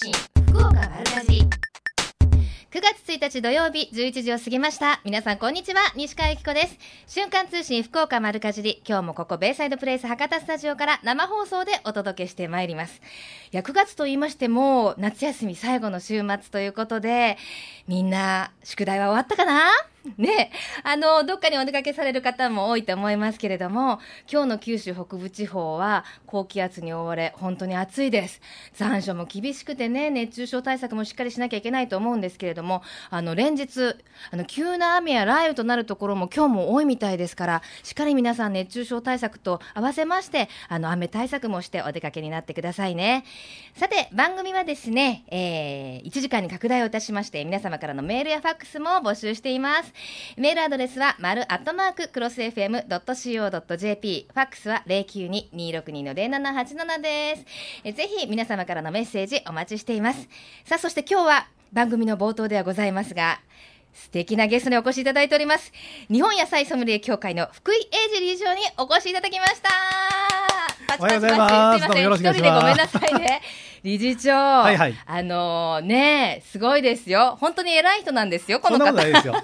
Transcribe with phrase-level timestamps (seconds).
[0.00, 0.12] 信
[0.52, 1.48] 福岡丸かじ9
[2.70, 5.00] 月1日土曜日11時を過ぎました。
[5.04, 6.78] 皆さんこんにちは西川由紀子です。
[7.08, 8.80] 瞬間通信福岡丸かじり。
[8.86, 13.00] 今日もここベイサイドプレイス博多スタジオから生放送でお届けしてまいります。
[13.50, 17.36] いや9月と言いましても夏休み最後の週末ということで
[17.88, 19.72] みんな宿題は終わったかな？
[20.16, 20.50] ね、
[20.84, 24.00] あの、どっかにお出かけされる方も多いと思いますけれども、
[24.30, 28.40] 今日の九州北部地方は高気圧に覆われ、本当に暑いです。
[28.74, 33.96] 残暑も厳しくてね、熱中症対策もしっかりしなきゃいけないと思うんですけれども、あの、連日、
[34.30, 43.24] あの、急な雨や雷雨となるところも今日も多いみたいですから、しっかり皆さん熱中症対策と合わせまして、あの、雨対策もしてお出かけになってくださいね。
[43.74, 49.87] さて、番組はですね、えー、1時間に拡大をいたしまして、皆様からのメールやファックスも募集しています。
[50.36, 54.28] メールアドレスは、丸アットマーククロス FM.co.jp。
[54.32, 57.44] ファックスは092-262-0787です。
[57.84, 60.28] えぜひ皆様からのメッセージお待ちしています。
[60.64, 63.40] さあ、そして今日は番組の冒頭ではございますが、
[63.94, 65.72] 素敵なゲストにお越しいただいております。
[66.10, 69.70] 日本野菜ソムリエ協会の福井英二理事長にお越しいただきました。
[70.86, 71.22] パチパチパチ。
[71.28, 72.12] すいません。
[72.12, 73.40] 一人でごめんなさいね。
[73.82, 77.36] 理事長、はいはい、あのー、ねすごいですよ。
[77.40, 78.92] 本当に偉い人なんですよ、この方。
[78.92, 79.38] で私は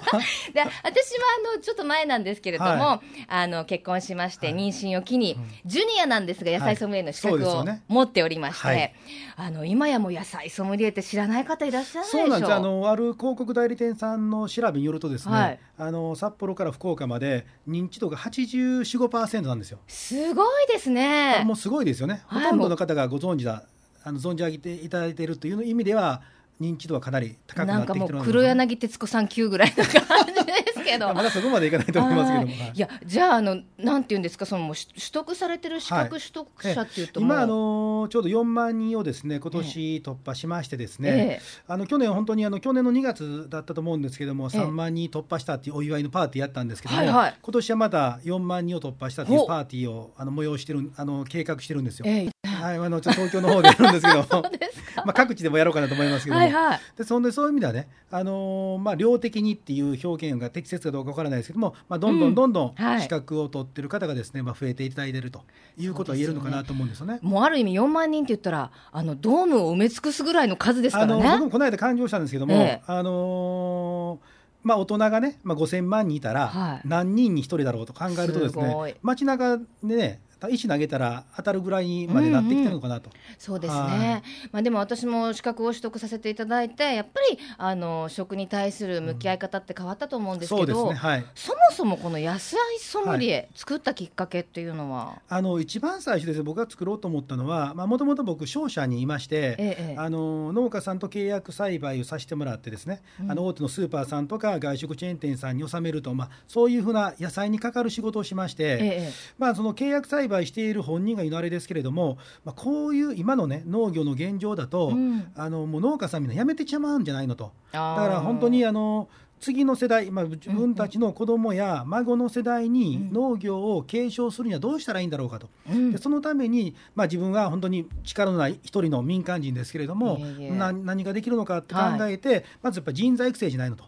[0.53, 8.95] あの、ちょっと前なんですけれども、はい、あの、結婚しまして、妊娠を機に、ジュニアなんですが、野菜ソムリエの資格を持っておりまして、ね、
[9.35, 12.53] あの、今やも野菜ソムリエって知らない方いらっしゃるでしょそうなんです。
[12.53, 19.79] あの、ある広告代理店さんの調べによるとですね、あの、札幌から福岡まで認知度が84、5%なんですよ。
[19.87, 21.43] すごいですね。
[21.45, 22.23] もうすごいですよね。
[22.27, 23.63] ほとんどの方がご存知だ
[24.05, 26.21] あの存じ上げていただいているという意味では
[26.59, 31.13] 認知度はかなり高くなってきてるなんかもう黒柳徹子さん級ぐらいの感じですけど。
[31.13, 34.45] まだそこまでいかないと思いますけども、はい、いやじゃああのなんていうんですか？
[34.45, 52.05] その取得されてる資格取得者っていうと、はい、今あのちょうど4万人をですね今年突破しましてですね、ええ、あの去年本当にあの去年の2月だったと思うんですけども、え、3万人突破したっていうお祝いのパーティーやったんですけども、はいはい、今年はまだ4万人を突破したっていうパーティーをあの催してるあの計画してるんですよ。
[52.45, 54.25] はい、あの東京の方でやるんですけど
[55.05, 65.43] まあ各地でもやろうかなと思いますけども、はいはい、でそんでそういう意味ではね、あのー、まあ量的にっていう表現が適切かどうかわからないですけども、まあどんどんどんどん資格を取ってる方がですね、まあ増えていただいていると
[65.77, 67.19] いうことは言えるのかなと思うんですよね。
[67.21, 71.13] うもうある意味4万人って言ったらあのドームを埋め尽くすぐらいの数ですからね。
[71.13, 74.35] あの僕もこの間感情したんですけども、ええ、あのー
[74.65, 83.09] まあ、大人がね、まあ、5000万人いたら何人に1人だろうと考えるとですね、はい、街中でね石投げたら当たるぐらいにまでなってきてるのかなと。
[83.09, 84.23] うんうん、そうですね。
[84.51, 90.95] まあでも私も資格を取得させていただいてやっぱりあの食に対する向き合い方って変わったと思うんですけど、うんね。
[90.95, 95.21] はい、そもそもこの野菜ソムリエ、はい、作ったきっかけっていうのは？
[95.29, 96.43] あの一番最初です。
[96.43, 117.51] 僕が作ろうと思ったのはもともと僕商社にいまして、ええ、あの農家さんと契約栽培をさせてもらってですね、うん、あの大手のスーパーさんとか外食チェーン店さんに納めると、まあ、そういうふうな野菜にかかる仕事をしまして、え、まあ、その契約栽培している本人が言うのあれですけれども、まあ、こういう今のね農業の現状だと、うん、あのもう農家さんみんなやめてちまうんじゃないのと。
[117.71, 119.07] だから本当にあの
[119.39, 133.83] 次の世代、まあ、自分たちの子供や孫の世代に農業を継承するにはどうしたらいいんだろうかと、うん、でそのために、まあ、自分は本当に力のない一人の民間人ですけれども、な何ができるのかって考えて、はい、まずやっぱ人材育成じゃないのと。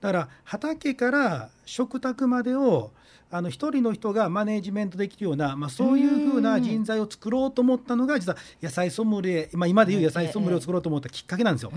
[0.00, 2.90] だから畑から食卓までを
[3.30, 11.72] あの一人の人がマネジメントできるような、まあ、そういうふうな人材を作ろうと思ったのが実は野菜ソムリエ、まあ、今でいう野菜ソムリエを作ろうと思ったきっかけなんですよ。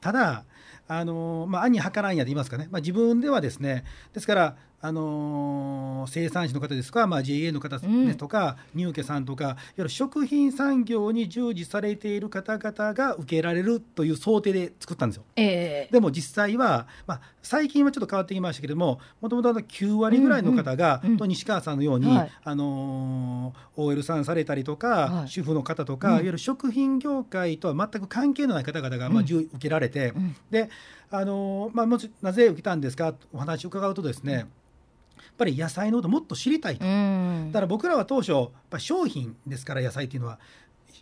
[0.00, 0.44] ただ
[0.86, 15.24] あのまあ、兄はからんやで言いますかね、まあ、自分ではですねですからあのー、生産者の方ですとか、まあ、JA の方ですとか、うん、乳家さんとかいわゆる食品産業に従事されている方々が受けられるという想定で作ったんですよ。
[15.36, 30.12] えー、でも実際は、まあ、最近はちょっと変わってきましたけれどももともと9割ぐらいの方が、うんうん、と西川さんのように、はい、あのー、OL さんされたりとか、はい、主婦の方とか、うん、いわゆる食品業界とは全く関係のない方々が、まあ、受けられて、
[30.50, 30.68] で
[31.10, 34.46] あのー、まあ、もなぜ受けたんですかお話を伺うとですね、
[35.36, 36.88] ぱり野菜のこともっと知りたいと、だ
[37.52, 40.38] から僕らは当初やっぱ商品ですから野菜っていうのは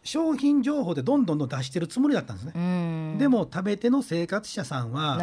[0.04, 3.16] 商品情報でどんどんどん出してるつもりだったんですね。
[3.18, 5.18] でも食べての生活者さんは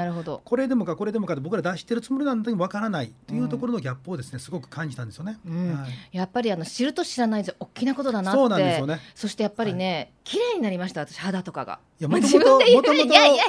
[0.45, 5.37] これでもかこれでもかって僕ら出してるつもりなんだけどわからないというところのギャップをですねすごく感じたんですよね。
[5.45, 5.75] うん。
[5.75, 8.37] はい、やっぱりあの知ると知らないじゃ大きなことだなって。
[8.37, 8.99] そうなんですよね。
[9.15, 11.79] そしてやっぱりね、はい、綺麗になりました私肌とかが。
[11.99, 12.93] いやもともともともと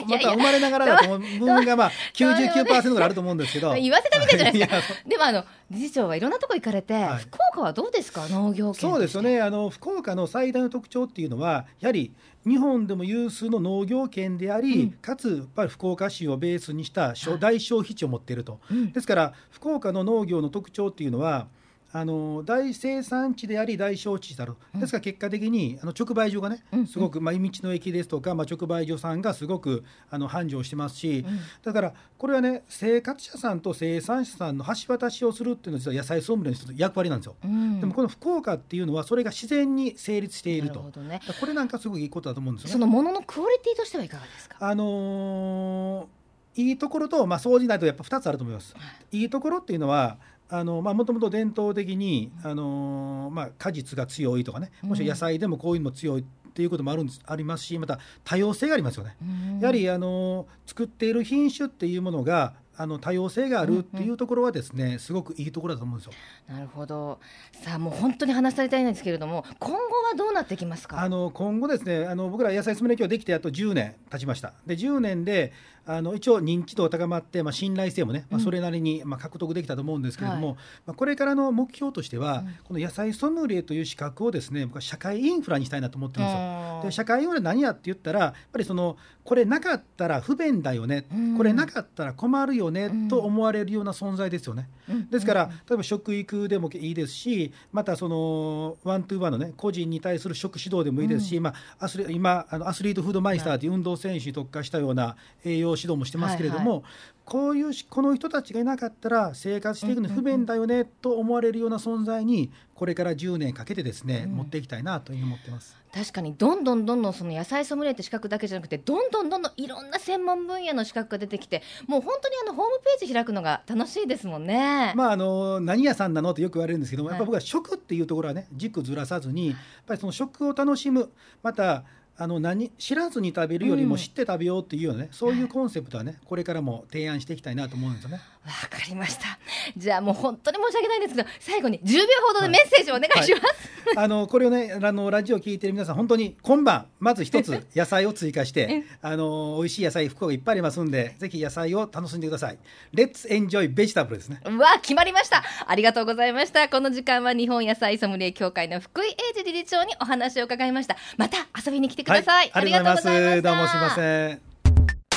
[0.09, 3.75] また生まれながらだと部分がまあ99%ぐらいあると思うんですけど。
[3.79, 5.01] 言わせたみたいじゃないですか。
[5.07, 8.27] でもあの理事長はいろんなとこ行かれて、はい、福岡はどうですか？
[8.29, 9.41] 農業そうですよね。
[9.41, 12.15] あの福岡の最大の特徴っっていうのはやはり
[12.47, 18.61] 日本でも有数の農業圏であり、うん、かつやっぱり福岡市をベースにした大消費地を持っていると、
[18.95, 21.49] ですから福岡の農業の特徴っていうのは
[21.93, 31.25] あの大生産地であり大消費地である、ですから結果的にあの直売所がね、すごく、まあ、道の駅ですとか、まあ、直売所さんがすごくあの繁盛してますし、
[31.63, 37.49] だからこれはね生活者さんと生産者さんの橋渡しをするっていうのは実は野菜ソムリエの一つ役割なんですよ、で
[37.87, 42.73] もこの福岡っていうのはそれが自然に成立していると、ね、これなんかすごくいいことだと思うんですよね。
[42.75, 44.57] そのもののクオリティとしてはいかがですか？
[44.61, 48.75] あのー、いいところと、まあ、掃除ないとやっぱ2つあると思います。
[49.11, 50.19] いいところっていうのは
[50.51, 59.17] もともと伝統的に、あのまあ、果実が強いとかねもし野菜でもこういうのも強いっていうこともあるんですありますしまた多様性がありますよね。
[59.61, 66.13] やはりあの作っている品種っていうものがあの多様性があるっていうところはですね、うんうん、すごくいいところだと思うんですよ。
[66.49, 67.21] なるほど。
[67.63, 70.99] さあもう本当に話されたいんですけれども、今後はどうなってきますか？
[70.99, 74.55] あの今後ですね、あの僕ら野菜ソムリエ今日できてあと10年経ちました。
[74.67, 75.53] で10年で
[75.87, 80.57] あの一応認知度高まって、まあ信頼性もね、まあそれなりにまあ獲得できたと思うんですけれども、うんはい、
[80.87, 86.81] まあこれからの目標としては、うん、この野菜ソムリエという資格をですね、僕は社会インフラにしたいなと思ってるんですよ。
[86.85, 94.69] で社会インフラ何やって言ったら、やっぱりそのこれなかったら不便だよね、うん、これなかったら困るよね、と思われるような存在ですよね。
[95.11, 106.85] ですから、例えば食育でもいいですし、またその one to one のね個人に対する食指導でもいいですし、うん、まあアスリ今あのアスリートフードマイスターという運動選手に特化したような栄養指導もしてますけれども、はいはい、
[107.25, 115.81] こういうこの人たちがいなかったら生活していくの不便だよねと思われるような存在にこれから10年かけてですね、うん、持っていきたいなというふうに思ってます。
[115.93, 124.93] 確かにどんどんどんどんその野菜ソムリエって資格だけじゃなくてどんどんどんどんいろんな専門分野の資格が出てきてもう本当にあのホームページ開くのが楽しいですもんね。
[124.95, 129.57] まああの何屋さんなのってよく言われるんですけども、やっぱ僕は食っていうところはね軸ずらさずにやっ
[129.87, 131.11] ぱりその食を楽しむ
[131.43, 131.85] また
[132.23, 138.21] あの何知らずに食べるよりも知って食べようっていうようなね、うん、そういうコンセプトはねこれからも提案していきたいなと思うんですよね。
[138.47, 139.39] わかりました。
[139.77, 143.45] じゃあもう本当に申し訳ないんですけど最後に10秒ほどでメッセージをお願いします。
[143.87, 152.59] はいはい、あのこれをねあのラジオ聞いてる皆さん本当に今晩まず一つ野菜を追加してあの美味しい野菜福岡いっぱいありますんでぜひ野菜を楽しんでください。
[152.93, 154.41] レッツエンジョイベジタブルですね。
[154.47, 155.43] うわ決まりました。
[155.67, 156.69] ありがとうございました。
[156.71, 160.97] この時間は日本野菜ソムリエ協会の福井英二理事長にお話を伺いました。
[161.19, 162.51] また遊びに来てください。
[162.51, 163.43] はい、ありがとうございます。
[163.43, 164.41] どうもすみません。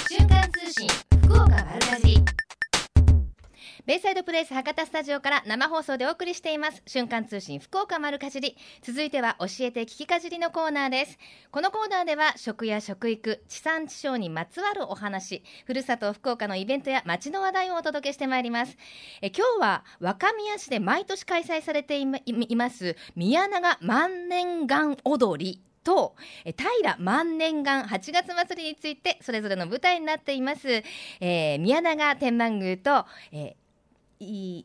[0.09, 0.87] 瞬間通信
[1.23, 2.42] 福岡丸かじり。
[3.85, 6.81] ベイサイドプレイス博多スタジオから生放送でお送りしています。
[6.87, 8.55] 瞬間通信福岡丸かじり。
[8.81, 11.19] 続いては教えて聞きかじりのコーナーです。
[11.51, 18.77] このコーナーでは食や食育地産地消にまつわるお話ふるさと福岡のイベントや街の話題をお届けしてまいります。
[19.21, 26.15] え今日は若宮市で毎年開催されています宮永万年岩踊りと
[26.45, 30.69] 平万年岩8月祭りについてそれぞれの舞台になっています、
[31.19, 33.62] えー、宮永天満宮と、えー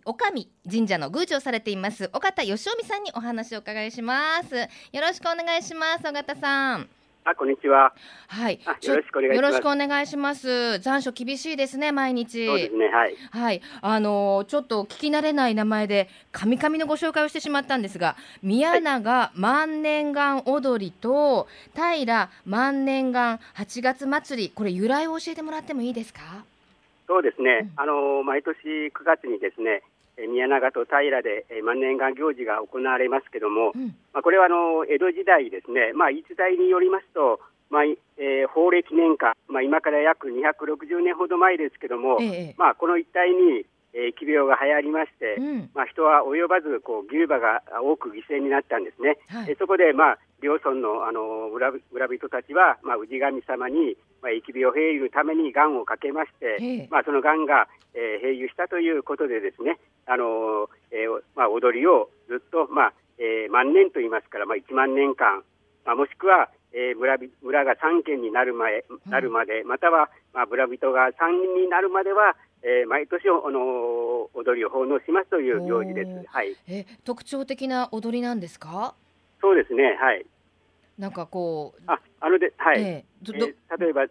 [0.04, 4.56] おかみ神社の宮司をされています尾形義臣さんにお話を伺いします。
[4.56, 4.66] よ
[5.00, 6.88] ろしくお願いします尾形さん。
[7.24, 7.92] あこんにちは。
[8.28, 8.58] はい。
[8.64, 9.36] よろしくお願いします。
[9.36, 10.78] よろしくお願いします。
[10.78, 12.46] 残暑厳しいですね毎日。
[12.46, 13.16] そうですねはい。
[13.30, 13.60] はい。
[13.82, 26.20] あのー、ちょっと聞き慣れない名前で神々のご紹介をしてしまったんですが宮永万年岩踊りと平万年岩8月祭りこれ由来を教えてもらってもいいですか？
[27.08, 29.82] そうですね、あの毎年9月にですね
[30.28, 49.16] 宮永と平で万年岩行事が行われますけども、うん、まあ、これはあの江戸時代ですね、まあ、言い伝えによりますと、まあえー、法暦年間、まあ、今から約260年ほど前ですけども、ええ、まあ、この一帯に、えー、疫病が流行りまして、うん、まあ、人は及ばずこう牛馬が多く犠牲になったんですね。
[49.28, 56.58] はい、えそこで、まあ、両村のあの村村人たちは、まあ、氏神様に、まあ、疫病を平癒ためにがんをかけまして、
[56.90, 65.42] まあ、そのがんが、えー、平癒したということでですね、あのえーまあ、踊りをずっと、まあえー、万年と言いますから、まあ、1万年間、
[65.84, 76.10] まあ、もしくは、えー、村村が3県になる前なるまで、または、まあ、村人が3人になるまでは、えー、毎年あの踊りを奉納しますという行事です。
[76.28, 78.94] はい、え特徴的な踊りなんですか？
[79.40, 80.26] そうですね、はい。
[80.98, 81.82] なんかこう。
[81.86, 82.82] あ、あので、はい。
[82.82, 84.02] えー、えー、例えば、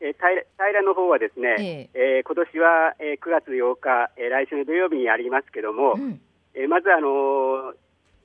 [0.00, 6.20] えー、平平の方はですね、えー、えー、今年は、えー、9月8日、えー、来週の土曜日にありますけども、うん、
[6.54, 7.74] えー、まずあのー、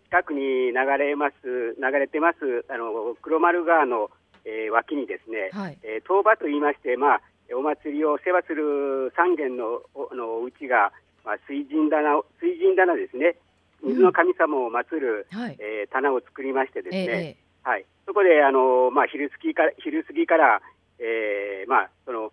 [0.10, 4.10] 近くに流れます流れてますあの黒丸川の、
[4.46, 7.22] えー、脇にですね、はい、えー、東場といいまして、まあ
[7.56, 10.92] お祭りを世話する三軒のおのうちが、
[11.24, 13.38] まあ、水神棚水神棚ですね、
[13.84, 20.62] 水の神様を祀る、うんはい、えー、棚を作りましてですね、えはい、そこであの、まあ、昼過ぎから昼過ぎから、
[21.00, 22.32] えーまあその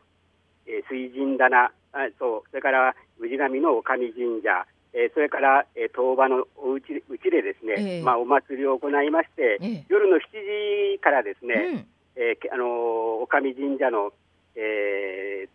[0.64, 4.64] えー、水神棚あそうそれから氏神の女将神社、
[4.94, 10.22] えー、それから、えー、当場のおうちうちでですね、えー、まあ、お祭りを行いまして、えー、夜の7
[10.94, 11.86] 時からですね、うん、
[12.16, 14.14] えー、あの女将神社の、
[14.54, 15.50] え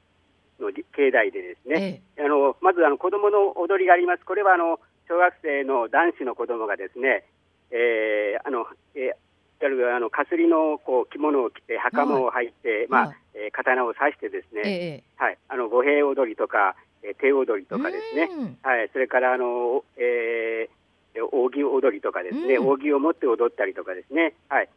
[0.60, 4.26] ー、の境内でですね、えー、あのまずあの子供の踊りがあります。
[4.26, 7.24] これはあの小学生の男子の子供がですね、
[7.72, 9.29] えー、あの、えー
[9.66, 18.30] あのかすりのこう着物を着て袴を履いて、はい、まあ、えー、刀を刺してですね、えー、はい、あの五平踊りとか、えー、手踊りとかですね、
[18.64, 24.70] はい、それからあの、えー、扇踊りとかですね、扇を持って踊ったりとかですね、はい。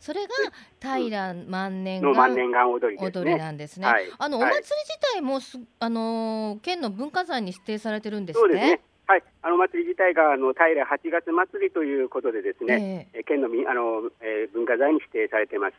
[0.00, 0.28] それが
[0.80, 3.86] 平万年万年岩踊り、踊りなんですね。
[4.18, 4.72] あのお祭り自
[5.14, 8.80] 体もす、あの県の文化財に指定されてるんですそうですね。
[9.06, 15.74] はい、あの祭り自体があの平八月祭りということでですね、えー、県のあの、えー、文化財に指定されてます。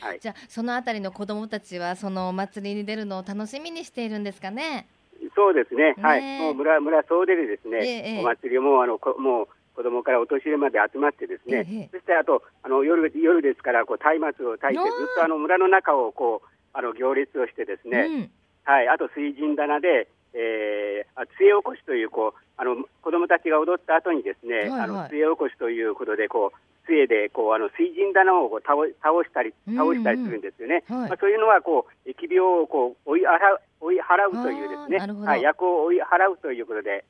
[0.00, 4.86] はい、じゃあそのあたりの子どもたちはそのお祭りに出るのを楽しみにしているんですかね？
[5.34, 5.94] そうですね。
[5.94, 18.30] ねはい、もう村村総出でですね、えー、お祭りもあのこもう子供からお年寄りまで集まってですね、えそしてあとあの夜夜ですからこう松明を焚いてずっとあの村の中をこうあの行列をしてですね、うん、
[18.64, 26.58] はい、あと水神棚で、えー、杖起こしというこうあの子どもたちが踊った後にですね、はいはい、あの杖起こしということでこう
[26.88, 30.82] 杖でこうあの水神棚をこう倒倒したり倒したりするんですよね。
[30.88, 37.04] うんうんはい、まあ、そういうのはこう疫病をこう追い払う追い払うというですね、はい、役を追い払うということで、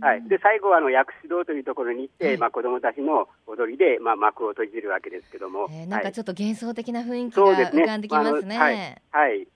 [0.00, 8.56] はい、で最後はあの薬師堂というところに行って、はい、まあ子どもたちの踊りでまあ幕を閉じるわけですけども、えー、なんかちょっと幻想的な雰囲気が浮かんできますね。
[8.56, 9.48] はい、はい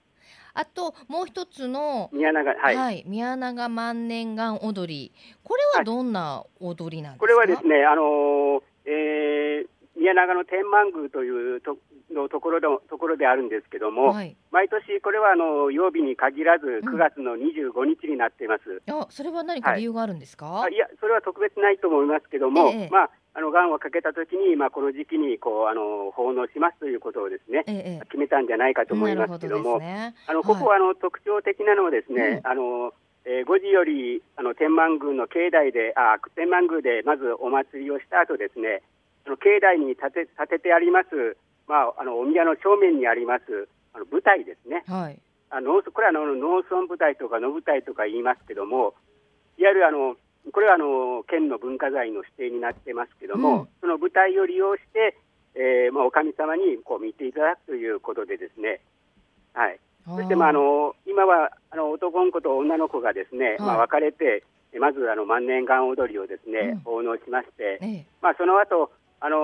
[0.56, 5.12] あともう一つの宮永、はい、はい、宮永万年岩踊り、
[5.44, 11.76] これはどんな踊りなんですか、これはですね、あのえー、宮永の天満宮というと
[12.14, 18.82] のところでところであるんですけども、はい、毎年これはあの曜日に限らず9月の25日になっています。
[18.86, 32.94] うん、あそれは何か理由があるんですか、はい、いやそれは特別ないと思いますけども、ええ、まああのがんをかけたときに、まあ、この時期にこうあの奉納しますということをですね、ええ、決めたんじゃないかと思いますけども、どね、あのここはあの、特徴的なのはですね、うん、あの
[33.26, 38.86] えー、5時よりあの天満宮の境内であ天満宮でまずお祭りをした後ですね
[39.26, 41.36] あの境内に建て建ててあります、
[41.66, 45.18] まあ、あのお宮の正面にありますあの舞台ですね、はい、
[45.50, 48.94] あのこれはあの農村舞台とか野舞台とか言いますけども
[49.58, 50.16] いわゆるあの
[50.52, 55.18] これはあの県の文化財の指定になってますけども、うん、その舞台を利用して、
[55.54, 58.80] えーまあ、お神様にこう見ていただくということでですね、
[59.54, 64.44] はい、そして、まあ、あの今はあの男の子と女の子がですね、はい、まあ、別れて、
[64.78, 69.40] まずあの万年岩踊りをですね、奉納しまして、ええ、まあ、その後あのー、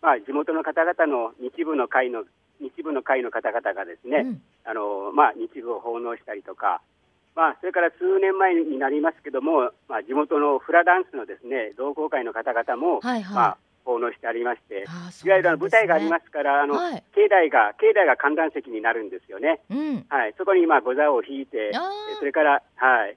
[0.00, 2.24] まあ地元の方々の日部の会の
[2.60, 6.80] 日部の会の方々がですね、うん、あのまあ、日部を奉納したりとか、
[7.36, 14.86] まあ、それから数年前になりますけども、まあ、地元のフラダンスのですね同好会の方々も、はいはい、まあ、奉納してありまして、
[15.24, 19.60] いわゆる舞台がありますから、あの、はい、境内が境内が観覧席になるんですよね。
[19.70, 21.72] うん、はい、そこにまあご座を引いて、
[22.18, 23.16] それからはい、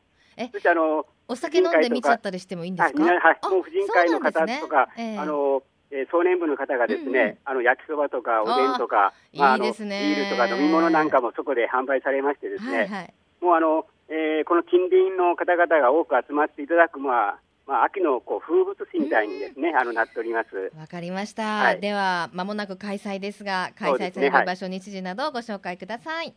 [0.51, 3.03] そしてあのお酒飲んで見ちゃったりしてもいいんですか？
[3.03, 5.15] はい、もう婦人会の方とか、ね。
[5.15, 5.63] えー、あの。
[5.91, 20.75] えー、総年部の方がですね、うんうん、あの焼きそばとかおでんとか、まあ、あのビールとか飲み物なんかもそこで販売されましてですね、はいはい、もうあのえー、この近隣の方々が多く集まっていただく、まあまあ、秋のこう風物詩みたいにですね、あのなっております。
[20.77, 21.63] わかりました。
[21.63, 26.33] はい、では、まもなく開催ですが、開催される場所、ねはい、日時などをご紹介ください。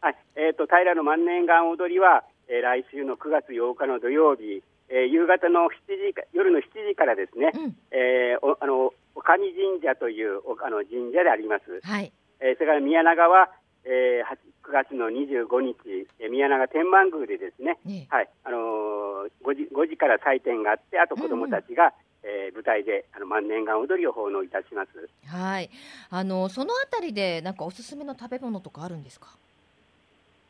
[0.00, 11.80] はい、えっ、ー、と、平の万年岩踊りは、えー、来週の9月8日の土曜日、えー、夕方の7時夜の7時からですね、うん、えー、おあのお上神社というおあの神社であります。
[11.82, 12.12] はい。
[12.40, 13.50] えー、それから宮永は、
[13.84, 25.08] えー、9月の25日、え宮永天満宮でですね、ねはいあのー、5, 時5時から祭典があって、あと子どもたちが、うんうん、えー、舞台であの万年岩踊りを奉納いたします。
[25.26, 25.70] はい、
[26.10, 29.30] あのそのあたりでなんかおすすめの食べ物とかあるんですか？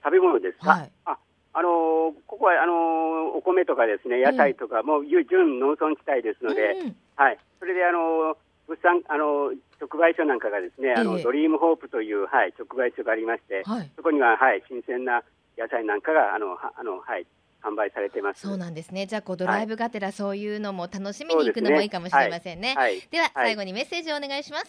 [0.03, 0.71] 食べ物ですか？
[0.71, 1.19] はい、あ
[1.57, 8.37] あのー、ここはあのー、お米とかですね、野菜とか、もう準農村地帯ですので、うん、はい、それであのー
[8.67, 15.23] 物産あの直売所なんかがですね、あの、ドリームホープという、はい、直売所がありまして、はい、そこには、はい、新鮮な
[15.57, 17.27] 野菜なんかがあのあの、はい、
[17.63, 18.41] 販売されてます。
[18.43, 19.07] そうなんですね。
[19.07, 22.75] じゃあこうドライブがてらそういうのも楽しみに行くのもいいかもしれませんね。
[22.75, 22.75] でね。
[22.77, 24.67] はい、では、最後にメッセージをお願いします。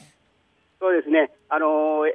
[0.79, 1.31] そうですね。
[1.49, 2.05] あの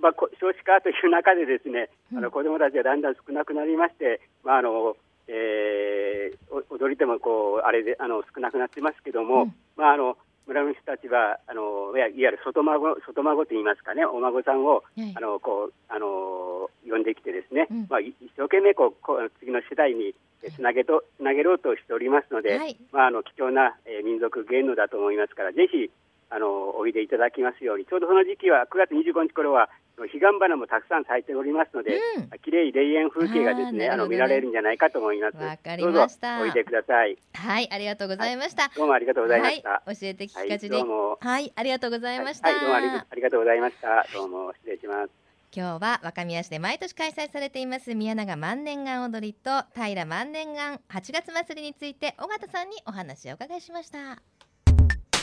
[0.00, 4.96] まあ、少子化という中でですね、うん、あの子どもたちがだんだん少なくなりまして、まああの
[5.28, 10.16] えー、踊り手もこうあれであの少なくなってますけども、うん、まああの
[10.50, 25.90] 村の人たちはあのいわゆる外孫外孫といいますかねお孫さんを、はい、あのこうあの呼んできてですね、うん、まあ、一生懸命こうこう次の世代につなげとつなげろうとしておりますので、はい、まあ、あの貴重な、えー、民族芸能だと思いますからぜひ
[26.30, 29.68] あのおいでいただきますようにちょうどその時期は9月25日頃は
[29.98, 35.36] 彼岸花もたくさん咲いておりますので、うん、綺麗霊園風景がですねあの見られるんじゃないかと思います。
[35.36, 36.40] わかりました。
[36.40, 37.18] おいでください。
[37.34, 38.70] はい、ありがとうございました。
[38.74, 39.82] どうもありがとうございました。
[39.84, 40.84] はい、教えて聞かじり、はい、
[41.20, 42.48] はい、ありがとうございました。
[42.48, 42.80] はい、どうもあ
[43.14, 44.06] りがとうございました。
[44.14, 45.10] どうも失礼します。
[45.52, 54.22] 今日は若宮市で毎年開催されています宮永万年岩踊りと平万年岩8月祭りについて尾形さんにお話をお伺いしました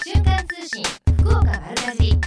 [0.07, 0.81] 瞬間通信
[1.17, 2.17] 福岡丸かじ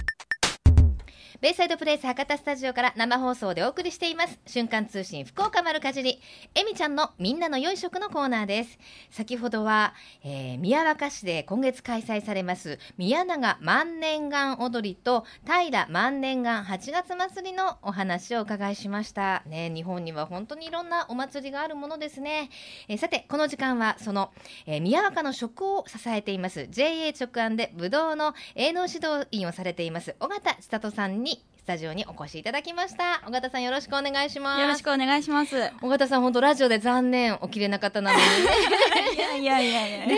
[1.39, 4.37] ベイサイドプレイス博多スタジオから生放送でお送りしています。
[4.45, 6.19] 瞬間通信福岡丸かじり。
[6.53, 8.77] えみちゃんのみんなの良い食のコーナーです。
[9.09, 19.43] 先ほどは、えー、宮若市で今月開催されます宮永万年岩踊りと平万年岩8月祭りのお話をお伺いしました。
[19.45, 22.49] ね日本には本当にいろんなお祭りがあるものですね、
[22.89, 24.31] えー、さてこの時間はその、
[24.65, 33.21] えー、宮若の食を支えています JA 直案でぶどうの営農指導員をされています尾形千里さんにスタジオにお越しいただきました。
[33.27, 34.61] 尾形さんよろしくお願いします。
[34.61, 35.71] よろしくお願いします。
[35.81, 38.23] 尾形さん本当ラジオで残念おきれな方なのに
[39.13, 40.17] いやいやいやいやね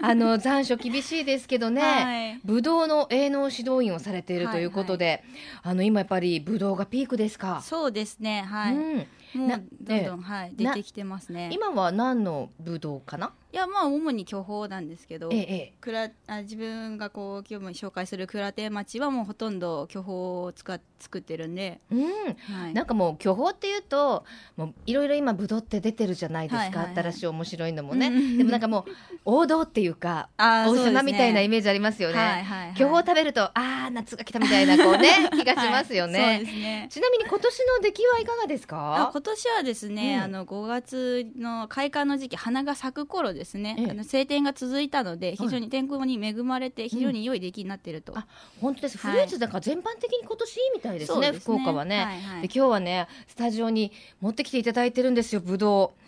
[0.00, 5.22] あの残暑厳しいですけどね、はい、ブドウの営農指導員をされているということで、はいはい、
[5.62, 7.60] あの今やっぱりブドウがピークですか？
[7.62, 8.42] そうですね。
[8.42, 11.50] はい、うん、もうどんどん、はい、出てきてますね。
[11.52, 13.32] 今は何のブドウかな？
[13.56, 22.04] いやまあ主に巨峰なんですけど、ええ、くらあ自分がこう今日も紹介する倉手町はもうほとんど巨峰を使っ作ってるんで、うん。
[22.04, 24.24] はい、なんかもう巨峰っていうと
[24.56, 28.92] もういろいろ今ブドウって出てるじゃないですか、新しい面白いのもね、でもなんかもう
[29.24, 33.52] 王道っていうか 王様みたいなイメージありますよね、はいはいはい、巨峰食べるとあ
[33.88, 36.20] あ夏が来たみたいなこうね 気がしますよね。
[36.20, 39.10] はいね、ちなみに今年の出来はいかがですか？
[39.12, 48.26] 今年はですね、うん、あの5月の開花の時期花が咲く頃ですね、あの晴天が続いたので非常に天候に恵まれて非常に良い出来になっていると、うん、あ
[48.60, 56.06] 本当です、フルーツだから全般的に今年いいみたいですね、ね福岡はね、はいはい、で今日はねスタジオに持ってきていただいてるんですよぶどう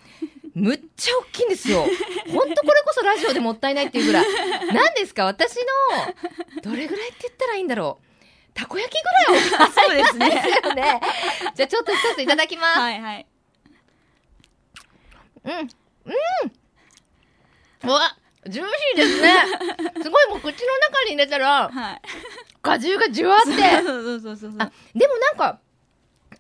[0.55, 1.83] むっちゃ大きいんですよ。
[2.33, 4.27] 本当これこそラジオでもったいないっていうぐらい。
[4.75, 5.27] 何ですか？
[5.27, 8.05] 私の、どれぐらいって言ったらいいんだろう。
[8.55, 10.31] たこ焼きぐらい大きそうですね。
[10.31, 11.01] ですよね。
[11.55, 12.81] じゃあちょっと一ついただきます。
[12.81, 13.27] はいはい。
[15.45, 15.53] うん。
[15.53, 15.69] うん
[17.85, 19.35] うわジューシーですね。
[20.03, 22.01] すごいもう口の中に入れたら、はい、
[22.63, 23.51] 果汁がじゅわって。
[23.51, 25.61] そうそうそうそうあ、でもなんか、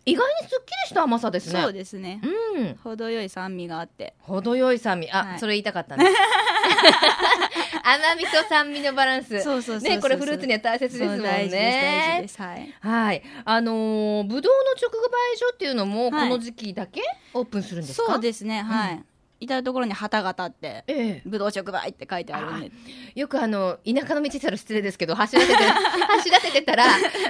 [0.06, 1.60] 意外にすっきりした甘さですね。
[1.60, 2.20] そうですね。
[2.56, 2.74] うん。
[2.82, 4.14] 程よい酸味があって。
[4.20, 5.10] 程よい酸味。
[5.10, 6.06] あ、はい、それ言いたかったね。
[7.84, 9.42] 甘みと酸味のバランス。
[9.42, 11.24] そうそうね、これフルーツには大切ですもんね。
[11.24, 12.40] 大事です。
[12.40, 12.74] はい。
[12.80, 13.22] はい。
[13.44, 17.02] あのー、ぶどうの直売所っていうのも、この時期だけ
[17.34, 18.62] オープンするんですか、そうですね。
[18.62, 18.92] はい。
[18.92, 19.04] うん
[19.40, 22.70] 至る所に旗が立って、ええ、ぶどう直売って書いてあるんで。
[23.14, 26.84] よくあの田舎の道ったら失礼ですけど走らせて 走らせてたら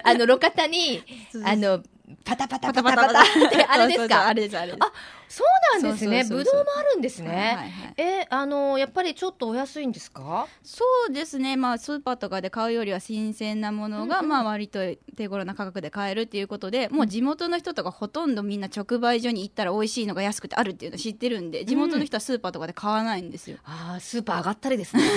[0.04, 1.02] あの路肩に
[1.44, 1.82] あの
[2.24, 4.26] パタパタパタパタってあれですか？
[4.28, 4.78] あれですあれです。
[4.82, 4.92] あ
[5.28, 6.24] そうなんですね。
[6.24, 10.46] ぶどうもあるんですね、はいはい、えあのやっぱりちょっとお安いんですか？
[10.62, 11.56] そうですね。
[11.56, 14.80] まあスーパーとかで買うよりは新鮮なものが、うんうん、まあ割と
[15.16, 25.02] 手頃な価格で買えるっていうことでもう地元の人とかほとんどみんな直売所に行ったら美味しいのが安くてあるっていうの知ってるんで地元の人はスーパーとかで買わないんですよ、うん、ああスーパー上がったりですね。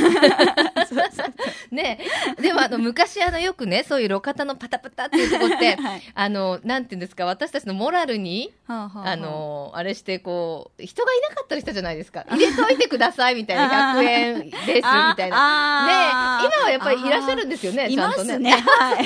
[1.72, 2.00] ね
[2.42, 9.22] でもあの昔あのよくねそういう路肩のパタパタっていうところって、 はい、あのなんていうんですか私たちのモラルに、はあはあ、あ。
[9.22, 12.26] のあれしてこう人がいなかったりしたじゃないですか。
[12.30, 15.86] 入れといてくださいみたいな 100円ですみたいな。
[15.88, 18.38] ね今はやっぱりいらっしゃるんですよねちゃんとね。
[18.40, 18.52] ね。
[18.80, 19.00] は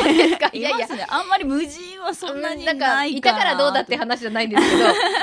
[0.54, 4.62] い、いやいや、あんまり無人はそんなにないかいたからどうだって話じゃないんです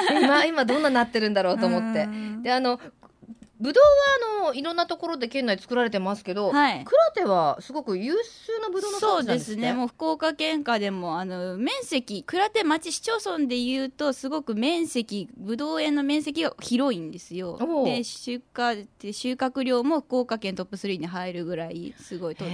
[0.09, 2.09] けど 今今どんななってるんだろうと思って。
[2.43, 2.81] であの
[3.63, 3.85] ぶどう
[4.43, 9.73] はあのいろんなところで県内作られてますけど、はい、倉手はすごく優秀なぶどうのそうですね。
[9.73, 17.57] もう福岡県下でもあの面積倉手町市町村でいうとすごく面積ぶどう園の面積が広いんですよ。
[17.85, 22.45] で出荷で収穫量も福岡県トップ3に入るぐらいすごいと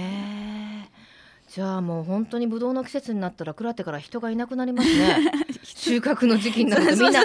[1.51, 5.31] じゃあもう本当にブドウの季節になったら蔵手から人がいなくなりますね。
[5.63, 7.23] 収穫の時期になるとみんな。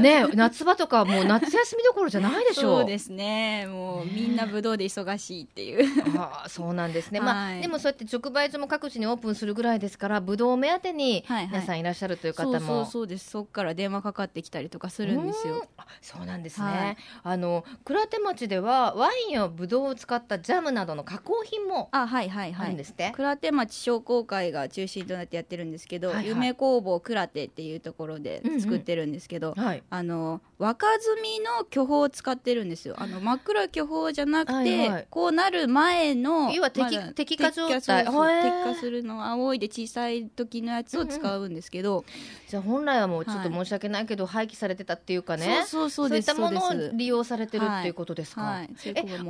[0.00, 2.80] ね夏場とかもう夏休みどころじゃないでしょう。
[2.80, 3.66] そうですね。
[3.68, 6.18] もうみんなブドウで忙しいっていう。
[6.18, 13.30] ああそうなんですね、まあでもそうやって直売所も各地にオープンするぐらいですからブドウ目当てに皆さんいらっしゃるという方も、はいはい、そうそうです。
[13.30, 15.64] そこから電話かかってきたりとかするんですよ。
[16.02, 22.76] そうなんですね、はい、あの倉手町ではワインやブドウを使ったジャムなどの加工品もあはいはいはい。
[22.76, 32.94] んですって倉手町商工会が中心となってやってるんですけど、はいはい、夢工房倉手っていうところで作ってるんですけど、うんうんはい、あの若摘の巨峰を使ってるんですよ。
[32.98, 38.06] あの真っ黒い巨峰じゃなくて、はいはい、こうなる前の要は摘,、ま、摘果状態。
[38.06, 42.04] 摘果するの青いで小さい時のやつを使うんですけど、うんうん、
[42.48, 45.64] じゃあ本来はもうちょっと申し訳ないけど、はい、廃棄されてたっていうかね。
[45.66, 48.70] そうそうそういったものを利用されてるっていうことですか、はい。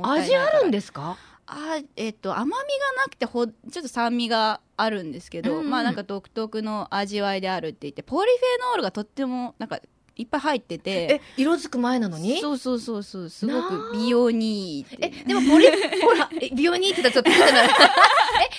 [0.03, 1.17] 味あるんですか？
[1.47, 2.57] あえっと甘みが
[3.03, 9.79] なくてほちょっと酸味があるんですけど、うんうん、まあなんか独特の味わいであるって言ってポリフェノールがとってもなんか
[10.17, 12.41] いっぱい入っててえ色づく前なのに？
[12.41, 15.67] そうそうそうそうすごく美容にいいえでもポリ
[16.01, 17.43] ほら美容にいいって言ったらちょっと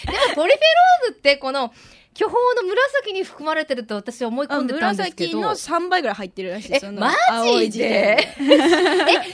[0.09, 0.61] えでもポリフェ
[1.05, 1.73] ロールってこの
[2.19, 5.39] 巨峰の紫に含まれてると私は思い込んでたんですけど。
[5.39, 7.13] 紫の3倍ぐらい入ってるらしいですマ
[7.71, 7.87] ジで？
[8.35, 8.35] え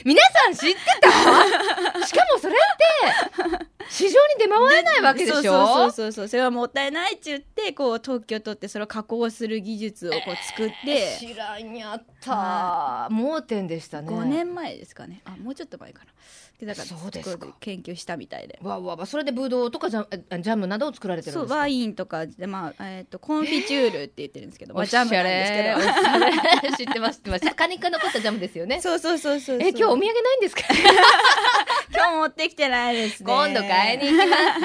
[0.04, 1.08] 皆さん知ってた？
[2.06, 5.42] しかもそれって市場に出回らないわけでしょ？
[5.42, 6.28] そうそうそうそう。
[6.28, 14.08] それはもったいないって言ってこう特許取ってそれを加工する技術をこう作って、えー、知らんやった盲点でしたね。
[14.12, 15.22] 5年前ですかね。
[15.24, 16.10] あもうちょっと前かな
[16.60, 17.48] でだからそうですか。
[17.58, 18.58] 研究したみたいで。
[18.62, 20.06] わわわそれでブドウとかジャ
[20.40, 21.54] ジャムなどを作られてるんですか？
[21.56, 26.76] ワインとかでまあえっ、ー、とコンフィチュールって言ってるんですけど、まあ、ジャムなんですけど。
[26.76, 27.54] 知ってます知ってます。
[27.54, 28.80] 果肉が残ったジャムですよね。
[28.80, 29.58] そうそうそうそう。
[29.60, 30.62] え今日お土産ないんですか？
[31.92, 33.32] 今日持ってきてないですね。
[33.32, 34.60] 今度買いに行きます。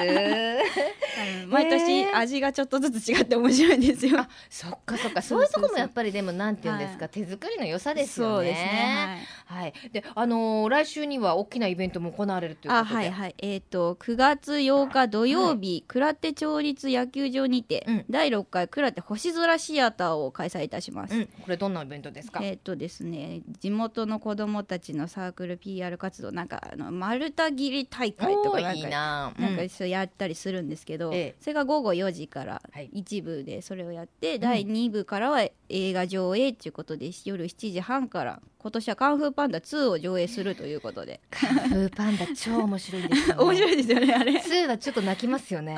[1.48, 4.26] 毎年味がちょっとずつ違って面白いんですよ。
[4.50, 5.22] そっかそっか。
[5.22, 8.36] そういうとこもやっぱりでもなんて言うんですか、はい、手作りの良さですよね。
[8.36, 8.70] そうですね
[9.08, 12.96] はい、はい、であのー、来週には大きなイベントも行われるということで。
[12.96, 13.36] はいはい。
[13.40, 22.42] えっ、ー、と9月8日土曜日、倉手町立野球場にて、うん、第6回倉手星空シアターを開催いたします、うん、これどんなイベントですか？
[22.44, 38.42] えっ、ー、とですね地元の子どもたちのサークル PR 活動なんかあの丸太切り大会とかなんかいいな,、うん、なんか一緒やったりするんですけど、ええ、それが午後4時から一部でそれをやって、はい、第2部からは映画上映ということで夜7時半から。
[38.58, 41.22] 今年はカンフーパンダ2を上映するということで。
[41.32, 43.36] カンフーパンダ超面白いですよね。
[43.44, 44.34] 面白いですよねあれ。
[44.34, 45.76] 2はちょっと泣きますよね。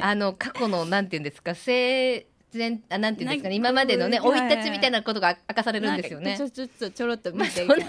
[0.00, 6.36] あの過去のなんていうんですか性然あなんていうんですかね今までのね生い立ちみたいなことが明かされるんですよね。
[6.36, 7.86] ちょちょちょちょろっと見て、まあ、そんな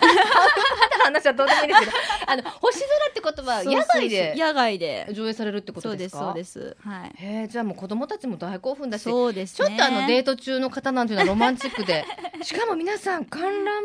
[1.04, 1.92] 話はどうでもいいですけど。
[2.28, 5.08] あの 星空ってことは野外で野外で。
[5.12, 6.20] 上映されるってことですか？
[6.20, 6.88] そうですそうです。
[6.90, 7.12] はい。
[7.16, 12.04] へじゃあもう子供たちも大興奮だしそうです、ね、ちょっとあのデート中の方なんていうのはロマンチックで。
[12.42, 13.84] しかも皆さん観覧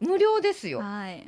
[0.00, 0.80] 無料ですよ。
[0.80, 1.26] はい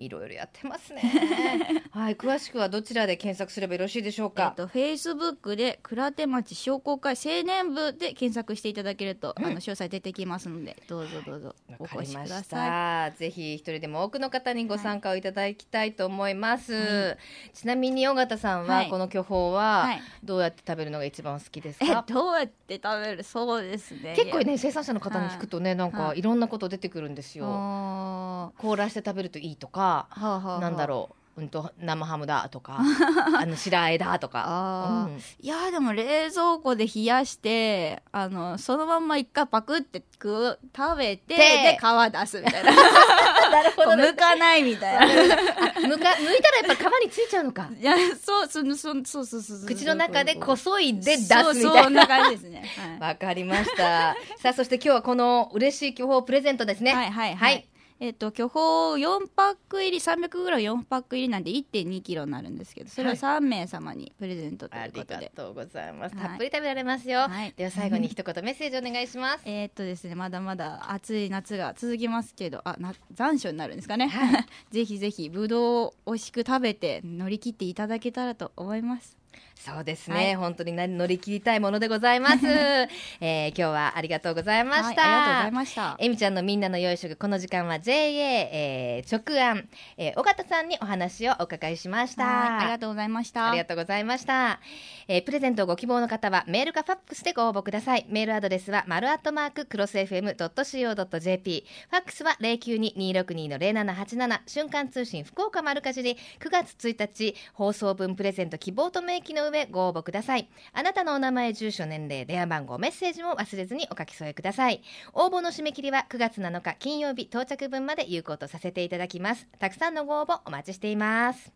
[0.00, 1.02] いろいろやってますね。
[1.92, 4.48] はい、詳しくはどちらで検索すればよろしいでしょうか？
[4.48, 13.18] えっと、フェイスブックで倉手町商工会青年部で検索していただけると、うん、あの詳細出てきますので、どうぞどうぞお越しください。
[13.18, 16.72] ぜひ一人でも多くの方にご参加をいただきたいと思います。
[16.72, 17.18] はい、
[17.52, 22.04] ちなみに尾形さんは、この巨峰はどうやって食べるのが一番好きですか？
[22.08, 24.14] どうやって食べる、そうですね。
[24.16, 28.52] 結構ね生産者の方に聞くとね、なんかいろんなこと出てくるんですよ。
[28.58, 29.89] 凍らして食べるといいとか。
[29.90, 31.14] はあはあなんだろう。
[31.36, 32.80] うんと生ハムだとか
[33.38, 42.72] あの白あえだとか、うん、いやでも冷蔵庫で冷やしてあのそのまんま一回パクって食食べてで皮出すみたいな。
[43.50, 45.06] なるほど、ね、剥かないみたいな。
[45.06, 47.68] 剥か剥いたらやっぱ皮についちゃうのか。
[47.78, 51.82] いやそうそそそうそうそう口の中でこそいで出すみたいな。
[51.82, 52.64] そんな感じですね。
[53.00, 54.14] わ、はい、かりました。
[54.42, 56.94] さあそして今日はこの嬉しい巨峰プレゼントですね。
[56.94, 57.69] はいはいはい、はい
[58.00, 69.42] えっ、ー、と巨峰4パック入り 300g4 パック入りなんで1 2キロになるんですけどそれを3名様にプレゼントということで、はい、ありがとうございます、たっぷり食べられますよ、はい、では最後に 一言メッセージお願いします。
[69.44, 74.10] えっとですねまだまだ暑い夏が続きますけどあな残暑になるんですかね、
[74.72, 79.19] ぜひぜひぶどうを美味しく食べて乗り切っていただけたらと思います
[79.60, 82.46] そうですね、はい、本当に乗り切りたいものでございます、
[83.20, 85.96] えー、今日はありがとうございました、はい、ありがとうございました。
[85.98, 89.68] えみちゃんのみんなの洋食この時間は JA、えー、直案、
[89.98, 92.58] えー、尾形さんにお話をお伺いしました。
[92.58, 93.50] ありがとうございました。
[93.50, 94.60] ありがとうございました、
[95.08, 98.06] えー、プレゼントをご希望の方はメールかファックスでご応募ください。
[98.08, 106.16] メールアドレスは丸アットマーククロス FM.co.jp ファックスは092-262-0787瞬間通信福岡丸かじり。
[106.40, 110.48] 9月1日放送分プレゼント希望と明記の上ご応募ください。
[110.72, 114.82] あなたのお名前住所年齢電話番号メッセージも忘れずにお書き添えください。
[115.12, 119.46] 応募の締め切りは9月7日金曜日到着分まで有効とさせていただきます。
[119.58, 121.52] たくさんのご応募お待ちしています。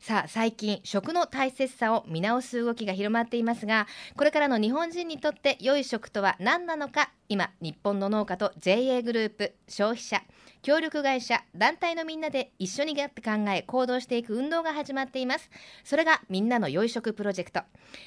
[0.00, 7.10] さあ最近食の大切さを見直す動きが広まっていますがこれからの日本人にとって良い食とは何なのか。
[7.28, 10.22] 今日本の農家と JA グループ消費者
[10.62, 15.50] 協力会社団体のみんなで一緒にやって考え行動していく運動が始まっています。
[15.82, 17.62] それがみんなの良い食プロジェクト。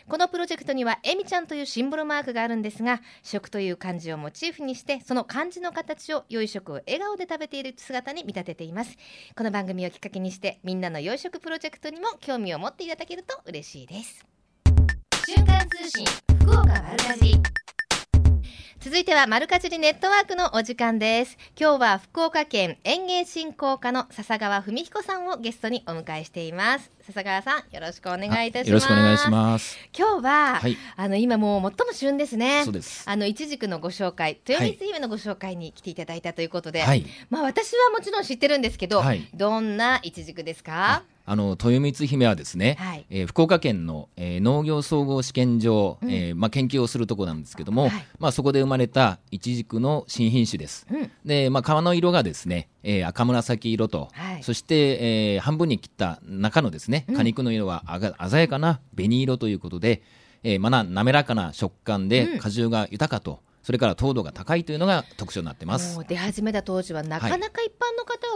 [0.07, 8.95] このプロジェクトにはえみちゃんというシンボルマークがあるんですが食という漢字をモチーフにしてその漢字の形を良い食を笑顔で食べている姿に見立てています。
[9.35, 14.25] この番組をきっかけにしてみんなの良い食プロジェクトにも興味を持っていただけると嬉しいです。
[15.27, 16.05] 瞬間通信
[16.39, 17.35] 福岡丸かじ
[18.79, 21.37] 続いては丸かじりネットワークのお時間です。
[21.59, 26.91] 今日は福岡県園芸振興課の笹川文彦さんをゲストにお迎えしています。
[27.01, 28.67] 笹川さんよろしくお願いいたします。
[28.69, 29.77] よろしくお願いします。
[29.97, 32.63] 今日は、はい、あの今もう最も旬ですね。
[32.63, 33.03] そうです。
[33.07, 41.03] あの一軸のご紹介豊光姫のご紹介に来ていただいたということで、はい、まあ私はもちろん知ってるんですけど、はい、どんな一軸ですか？
[41.27, 50.85] あの豊光姫はですね、はい、えー、福岡県の、えー、農業総合試験場、うん、えー、まあ、研究をするところなんですけども、はい、まあ、そこで生まれたイチジクの新品種です。
[50.91, 57.83] うん、で、まあ、皮の色がですね、えー、赤紫色と、はい、そして、えー、半分に切った中のですね果肉の色は
[58.29, 60.03] 鮮やかな紅色ということで、
[60.43, 63.39] えー、まあ、滑らかな食感で果汁が豊かと。
[63.65, 65.99] それから糖度が高いというのが特徴になってます。
[66.07, 67.71] 出始めた当時はなかなか一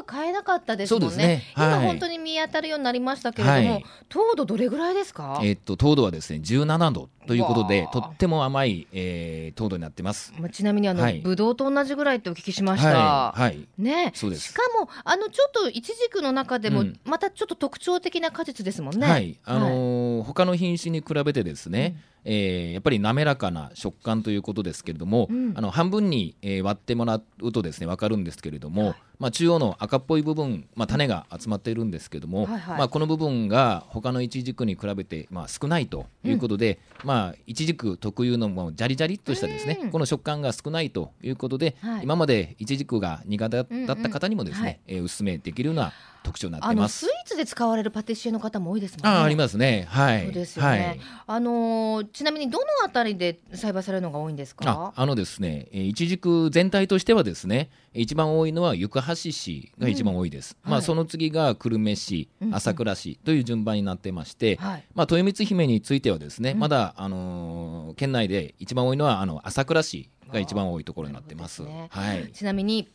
[0.10, 1.15] 買えなかったですもんね。
[1.15, 5.39] はい、ねはい、今本当に見当たるようになりましたけれども、はい、糖度どれぐらいですか？
[5.43, 10.34] えー、っと糖度はですね17度ということでとっても甘い、えー、糖度になってます。
[10.39, 12.89] まあちなみにあの、はい、ブドウと同じぐらいってお聞きしました。
[12.89, 13.41] はい。
[13.41, 14.12] はい、ね。
[14.15, 14.50] そうです。
[14.50, 19.08] しかもあのちょっとイチジクの中でも、またちょっと特徴的な果実ですもんね。
[19.08, 19.38] はい。
[19.45, 21.95] あのー、他の品種に比べてですね。
[22.04, 45.93] うんえー、やっぱり滑らかな食感ということですけれども、うん、あの半分に、えー、割ってもらうとですね分かるんですけれども、はい、まあ、中央の赤っぽい部分、まあ、種が集まっているんですけれども、はいはい、まあ、この部分が他のイチジクに比べて、まあ、少ないということで、うん、まあ、イチジク特有のもうジャリジャリっとしたですね、うん、この食感が少ないということで、はい、今までイチジクが苦手だった方にもですね、うんうんはい、えー、お勧めできるような
[46.29, 47.05] 特徴になってます。
[47.05, 49.09] スイーツで使われるパティシエの方も多いですもんね。
[49.09, 49.87] あありますね。
[49.89, 50.23] はい。
[50.25, 54.93] そうですよね、はい、あのちなみにどのあたりで栽培されるのが多いんですか？
[54.95, 64.57] あのですねいちじく全体としてはですね一番多いのは行橋市が一番多いです、うん、まあ、その次が久留米市、朝倉市という順番になってまして、
[64.93, 71.55] まあ、豊光姫についてはですね、うん、まだ、あのー、県内で一番多いのはあの朝倉市が一番多いところになってます。
[71.55, 72.87] すね、はい、ちなみに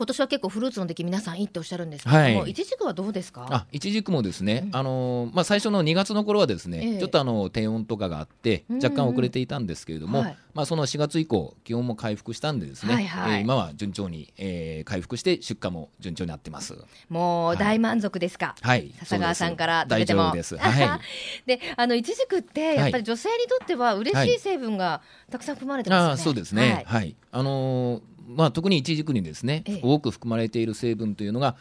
[0.00, 3.46] 今年は結構フルーツの出来皆さんいいっておっしゃるんですけども、はい、いちじくはどうですか？
[3.50, 16.78] あいちじくもですね、うん、あのまあ、最初の2月の頃はですね、ええ、ちょっとあの低温とかがあって若干遅れていたんですけれども、うんうん、まあ、その4月以降気温も回復したんでですね、はいはい、えー、今は順調に、えー、回復して出荷も順調になってます。
[17.10, 20.32] もう大満足ですか、はい、笹川さんから食べても。
[20.32, 21.00] です、はい、
[21.44, 26.84] であのいちじくってやっぱり女性にとっては嬉しい成分がたくさん含まれてますよね、はい、あそうですね。
[26.86, 31.56] はい、あのーまあ、特にいちじくにですね、多く含まれている成分というのが、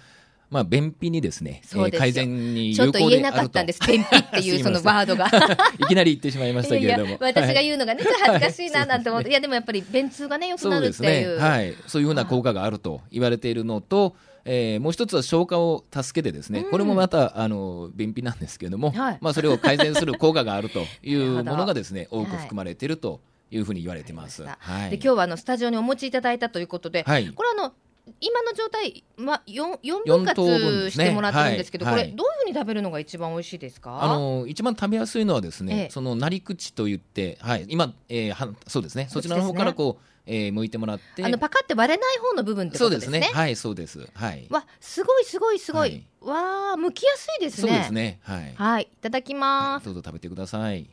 [0.50, 3.00] まあ、便秘にですね、えー、改善に有効であると。
[3.00, 3.80] ちょっと言えなかったんです。
[3.88, 5.28] 便秘っていうその ワードが。
[5.80, 7.10] いきなり言ってしまいましたけれども。
[7.10, 11.38] いや私が言うのがね、恥ずかしいななんて思って、 いや、でもやっぱり便通がね、良くなるっていう。
[11.38, 11.76] ね、はい。
[11.86, 23.20] そういうふうな効果があると言われているのと、えー、もう一つは消化を助けてですね、うん、これもまたあの便秘なんですけれども、はい、まあそれを改善する効果があるというものがですね多く含まれていると
[23.52, 24.44] いうふうに言われてます。
[24.44, 27.74] はい、で今日はあのスタジオにお持ちいただいたということで、はい、これあの
[28.22, 34.02] 今の状態、ま、4, 4分割してもらってるんですけど、ねはい、これ、どういうふうに食べるのが一番美味しいですか？
[34.02, 43.12] あの一番食べやすいのはですね、ええ、そのなり口といって、はい、今、えー、はそうですねそちらの方からこう、えー、剥いてもらってあのパカって割れない方の部分ってことですね。
[43.12, 44.08] そうですねはいそうです。
[44.14, 44.48] はい。
[44.50, 45.90] わすごいすごいすごい。
[45.90, 46.36] はい、わ
[46.74, 47.70] あ剥きやすいですね。
[47.70, 48.20] そうですね。
[48.24, 48.54] はい。
[48.56, 50.90] はいいただきます、はい、どうぞ食べてください。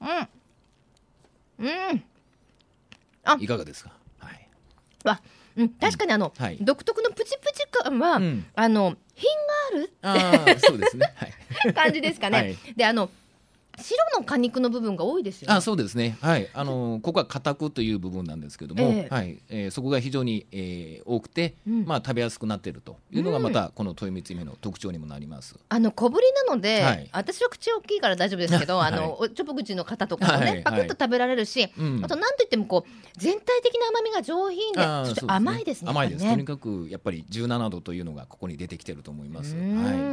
[0.00, 0.28] うん
[1.58, 2.04] うん。
[3.24, 3.36] あ。
[3.40, 3.92] いかがですか？
[4.18, 4.48] はい。
[5.04, 5.20] わ。
[5.56, 6.44] うん、確かにあの、うん。
[6.44, 11.26] はい、独特のプチプチ感は、うん、あの品があるあそうですね、は
[11.70, 12.38] い、 感じですかね。
[12.38, 13.10] はい、であの
[13.78, 16.18] 白の果肉の部分が多いですよ、ね、あそうですね。
[16.20, 16.48] はい。
[16.52, 19.38] あのここは硬くという部分なんですけども、えー、はい。
[19.48, 39.54] えー、そこが非常に、えー、多くて、うん、まあ食べやすくなっているというのがまたこの豊光姫の特徴にもなります、あの小ぶりなので、はい、私は口大きいから大丈夫ですけど、 あのおちょぼ口の方とかもね、はい、パクッと食べられるし、はい、あとなんといってもこう全体的な甘みが上品でちょっと甘いですね、ね、甘いです、とにかくやっぱり17度というのがここに出てきてると思います。
[39.54, 39.64] はい。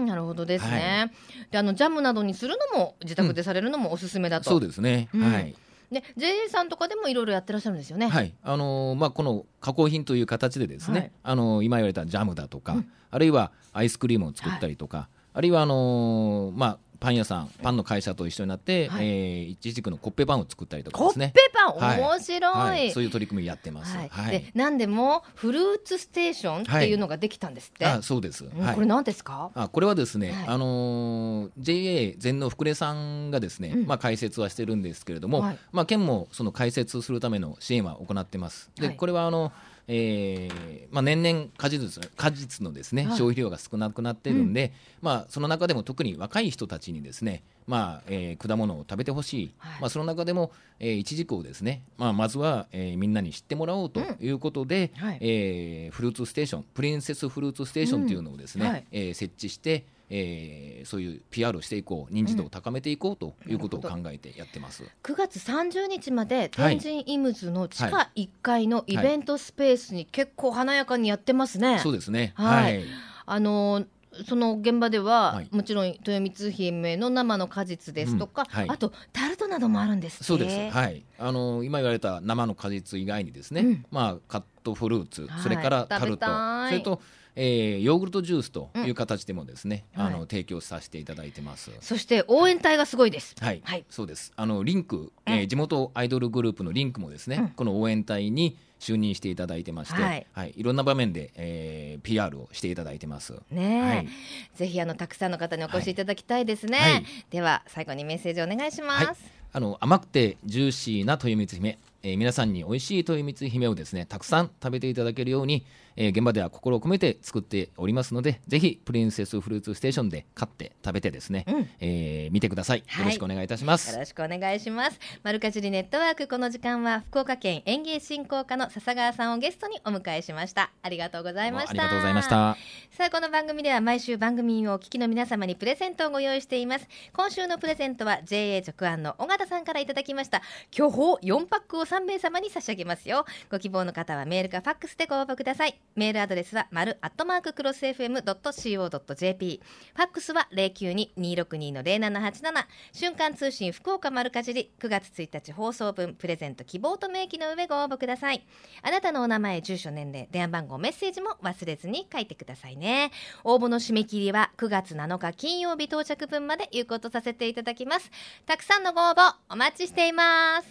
[0.05, 1.11] なるほどですね、
[1.51, 4.49] であのジャムなどにするのも自宅でされれるのもおすすめだと。
[4.49, 5.55] そうですね、うん、はい。
[5.91, 8.07] で JA さんとかでもいろいろやってらっしゃるんですよね。
[8.07, 8.33] はい。
[8.43, 21.33] あのー、まあ、この加工品という形でですね、はい、あのー、今言われたジャムだとか、うん、あるいはアイスクリームを作ったりとか、はい、あるいはあのー、まあ、パン屋さんパンの会社と一緒になって、はい、えー、いちじくのコッペパンを作ったりとかですね。
[21.35, 24.31] コッペパン、面白い、はい、そういう取り組みやってます、はい。
[24.31, 29.51] で何でもフルーツステーションっていうのができたんですって、あそうです、はい、これ何ですか？
[29.53, 38.71] あこれはですね、あのー、JA 全農福礼さんがですね、うん、まあ解説はしてるんですけれども、まあ県もその解説するための支援は行ってます。
[38.79, 39.51] で、これはあの
[39.87, 58.71] えーまあ、年々果実果実のですね、はい、消費量が少なくなっているんで、うん、まあ、その中でも特に若い人たちにですね、まあえー、果物を食べてほしい、はい、まあ、その中でも、えー、いちじくをですね、まあ、まずは、えー、みんなに知ってもらおうということで、うんはい、えー、フルーツステーションプリンセスフルーツステーションというのをですね、うん。
[58.71, 71.67] はい、えー、設置してえー、そういう PR をしていこう認知度を高めていこうということを考えてやってます、うん、9月30日まで天神イムズの地下1階のイベントスペースに結構華やかにやってますね。
[71.67, 71.75] はい。
[71.75, 72.83] はい、そうですね、はい、
[73.25, 73.85] あの
[74.27, 78.47] その現場では、はい、もちろん豊光姫の生の果実ですとか、うん。
[78.47, 86.25] はい、あとタルトなどもあるんですそうです、はい、あの今言われた生の果実以外にですね、うん、まあ、カットフルーツ、それからタルト。
[86.25, 87.01] それと
[87.35, 91.71] えー、ヨーグルトジュースという形でもですね、うん、あの、はい、提供させていただいてます。
[91.81, 94.31] そして応援隊がすごいです、はい、はい、そうです。
[94.35, 103.33] あのリンク、えー、地元アイドルグループのリンクもですね、うん、この応援隊に就任していただいてまして、はい、はい、いろんな場面で、えー、PR をしていただいてます。
[103.51, 104.07] ね、はい、
[104.55, 106.77] ぜひあのたくさんの方にお越しいただきたいですね。
[106.77, 109.23] はい、では最後にメッセージお願いします。
[109.51, 115.65] あの甘くてジューシーな豊光姫、えー、皆さんに美味しい豊光姫をですねたくさん食べていただけるように、
[115.97, 123.91] えー、現場では心を込めて作っておりますのでぜひプリンセスフルーツステーションで買って食べてですね、うん、えー、見てください、よろしくお願いいたします。
[123.91, 124.99] よろしくお願いします。
[125.23, 130.71] マルカジリネットワークこの時間は福岡県園芸振興課の笹川さんをゲストにお迎えしました。
[130.81, 131.71] ありがとうございました。
[131.71, 132.57] ありがとうございました。
[132.91, 136.87] さあこの番組では毎週番組をお聞きの皆様にプレゼントをご用意しています。
[137.13, 140.41] 今週のプレゼントは JA 直案の尾形さんからいただきました。
[140.71, 143.25] 巨峰4パックを3名様に差し上げますよ。
[143.49, 149.61] ご希望の方はメールかファックスでご応募くださいメールアドレスは丸アットマーククロス FM.co.jp
[149.95, 158.45] ファックスは092-262-0787瞬間通信福岡丸かじり9月1日放送分プレゼント希望と明記の上ご応募ください。
[158.81, 163.11] あなたのお名前住所年齢電話番号メッセージも忘れずに書いてくださいね。
[163.43, 168.11] 応募の締め切りは9月7日金曜日到着分まで有効とさせていただきます。
[168.45, 170.67] たくさんのご応募お待ちしています。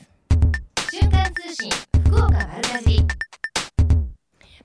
[0.91, 1.71] 瞬間通信
[2.05, 3.34] 福岡丸かじり。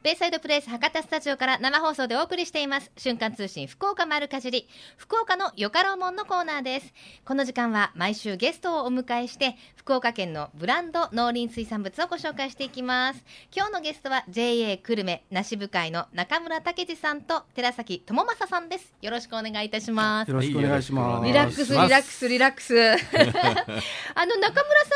[0.02, 2.90] ベイサイドプレイス博多スタジオから生放送でお送りしています。
[2.96, 4.66] 瞬間通信福岡丸かじり。
[4.96, 6.94] 福岡のよかろうもんのコーナーです。
[7.26, 13.26] この時間は毎週ゲストをお迎えして福岡県のブランド農林水産物をご紹介していきます。
[13.54, 18.94] 今日のゲストは JA 久留米梨部会の中村武司さんと寺崎智正さんです。
[19.02, 20.30] よろしくお願いいたします。
[20.30, 21.26] よろしくお願いします。
[21.26, 22.74] リラックスリラックスリラックス。
[22.96, 24.96] あの中村さ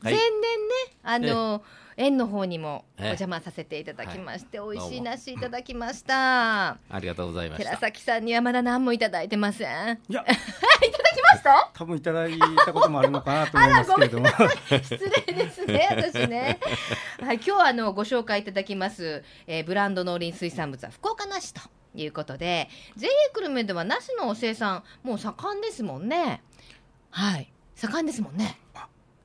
[0.00, 0.28] んは前年ね、
[1.04, 9.68] はい、あの、え園の方にもお邪魔させていただきまして、はい、美味しい梨いただきました、ありがとうございま寺崎さんにはまだ何もいただいてません。
[10.08, 10.22] いや。
[10.82, 11.70] いただきました？
[11.74, 14.28] 多分いただいたこともあるのかなと思いますけれども。
[14.82, 16.58] 失礼ですね私ね。
[17.20, 21.60] はい今日あのご紹介いただきます、えー、ブランド農林水産物は福岡梨と
[21.94, 26.42] いうことで JA 久留米では梨の生産もう盛んですもんね。
[27.10, 27.52] はい。
[27.76, 28.58] 盛んですもんね。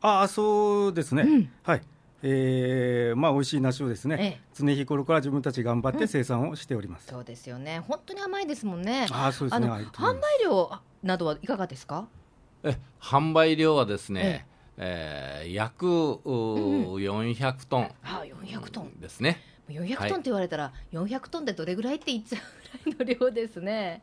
[0.02, 1.82] ああそうですね、うん、はい
[2.30, 7.80] えー、まあ美味しい梨をですね、ええ、常日頃から自分たち頑張って生産をしております、うん、そうですよね。
[7.88, 9.08] 本当に甘いですもんね。
[9.12, 9.68] あそうですね。
[9.68, 10.70] 販売量
[11.04, 12.08] などはいかがですか？
[12.64, 14.46] え販売量はですね、
[14.78, 15.50] ええ。
[15.50, 19.00] ー、約400トン、あ400トン。
[19.00, 19.42] ですね。
[19.70, 24.02] 400トンって言われたら、はい、400トンってどれぐらいって言っちゃうぐらいの量ですね。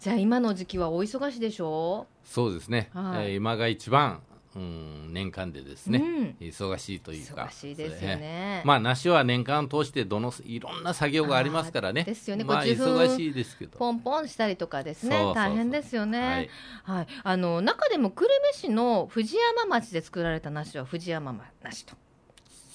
[0.00, 2.28] じゃあ今の時期はお忙しいでしょう？
[2.28, 4.20] そうですね、はい、えー、今が一番
[4.54, 8.62] うん、年間でですね、うん、忙しいというか忙しいですよね。
[8.64, 12.04] まあ梨は年間通してどのいろんな作業がありますからね。
[12.04, 13.78] ですよね、まあ、忙しいですけど。
[13.78, 15.32] ポンポンしたりとかですね。
[15.34, 16.50] 大変ですよね、
[16.84, 21.94] はい、はい、あの中でも久留米市の藤山町で作られた梨は藤山梨と。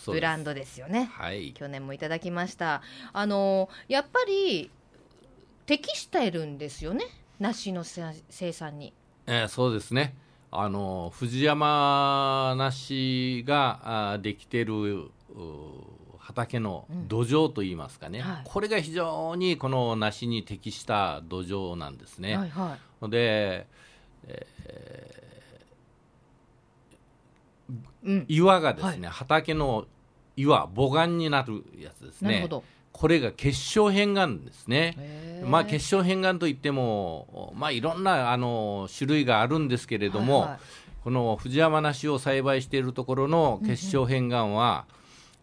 [0.08, 2.82] ブランドですよね、はい、去年もいただきました。
[3.12, 4.72] あのやっぱり
[5.66, 7.06] 適しているんですよね。
[7.40, 8.94] 梨の生産に、
[9.28, 10.16] えー、そうですね
[10.52, 15.12] あの藤山梨ができてる
[16.20, 22.38] 畑の土壌といいますかね、うんはい、これが非常にこの梨に適した土壌なんですね。
[22.38, 22.78] はいは
[23.08, 23.68] い、で、
[24.28, 29.86] えー、岩がですね、はい、畑の
[30.36, 32.48] 岩母岩になるやつですね
[32.98, 40.60] これが結晶片岩ですね、まあ、結晶片岩といっても、まあ、いろんなあの種類があるんですけれども、はいはい、
[41.04, 44.86] この藤山梨を栽培しているところの結晶片岩は、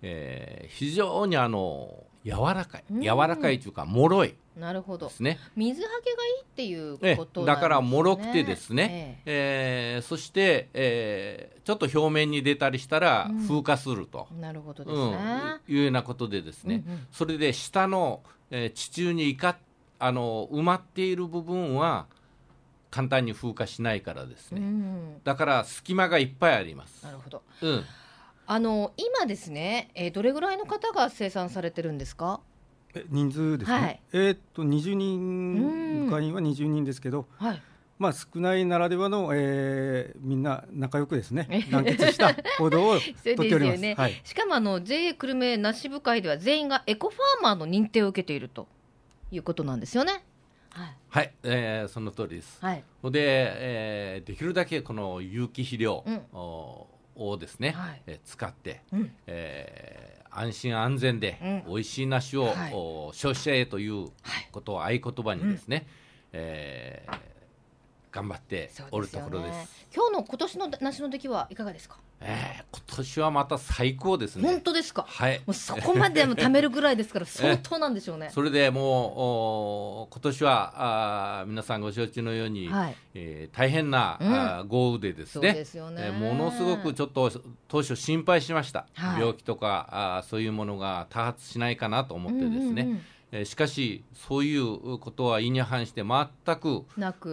[0.02, 2.84] うんうん、えー、非常にあの柔らかい。
[2.90, 4.34] 柔らかいというかもろい。
[4.56, 5.08] なるほど。
[5.08, 5.38] ですね。
[5.56, 9.96] 水はけがいいっていうこと、ね、だからもろくてですね、ええ。
[9.96, 19.56] えー、そして、えー、ちょっと表面に出たりしたら風化すると、うん、なるほどですね、うん、いうようなことでですね、うんうん、それで下の、えー、地中にいか
[19.98, 22.06] あの埋まっている部分は
[22.90, 27.02] 簡単に風化しないからですね、うん、だから隙間がいっぱいあります。
[27.04, 27.84] なるほど、うん、
[28.46, 32.40] あの今ですね、えー、どれぐらいの方が生産されてるんですか？
[32.94, 37.62] え人数ですね、はい、えー、っと20人会員は20人ですけど、はい、
[37.98, 43.80] まあ、少ないならではの、えー、みんな仲良くですね団結した行動をとっております。
[43.80, 43.94] ね。
[43.96, 48.68] はい、しかもあの JA 久留米梨部会では全員がエコファーマーの認定を受けていると
[49.30, 50.24] いうことなんですよね。
[50.70, 52.58] はい、はい、えー、その通りです。
[52.60, 56.22] はい、で、えー、できるだけこの有機肥料、うん、
[57.16, 62.54] をですね、はい、え使って、うん、えー、安心安全で美味しい梨を、はい、
[63.12, 64.08] 消費者へという
[64.52, 65.86] ことを合言葉にですね、はい、
[66.32, 67.14] えー、
[68.10, 71.98] 頑張っておるところです、ね、今日の今年の梨の出来はいかがですか？
[72.20, 74.48] えー、今年はまた最高ですね。
[74.48, 75.04] 本当ですか？
[75.06, 75.38] はい。
[75.46, 78.30] もうそこまでも貯めるぐらいですから 相当なんでしょうね。
[78.32, 80.72] それでもう今年は
[81.40, 85.52] あ皆さんご承知のように、はい、えー、大変な、うん、あ豪雨でですね。
[85.52, 87.30] ですよね、えー、ものすごくちょっと
[87.68, 88.86] 当初心配しました。
[88.94, 89.88] はい、病気とか
[90.18, 92.82] あそういうものが多発しないかなと思ってですね。
[92.82, 93.04] うんうんうん
[93.36, 96.84] えしかしそういうことは意に反して全く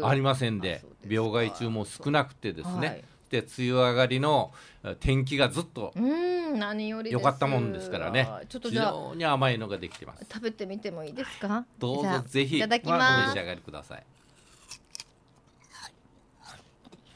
[0.03, 4.53] ありませんで病害虫も少なくてですね、はい、で梅雨上がりの
[4.99, 8.29] 天気がずっと良かったもんですからね。
[8.49, 10.25] ちょっと非常に甘いのができてます。
[10.31, 11.65] 食べてみてもいいですか？
[11.79, 13.23] どうぞぜひいただきます。
[13.23, 14.03] お召し上がりください。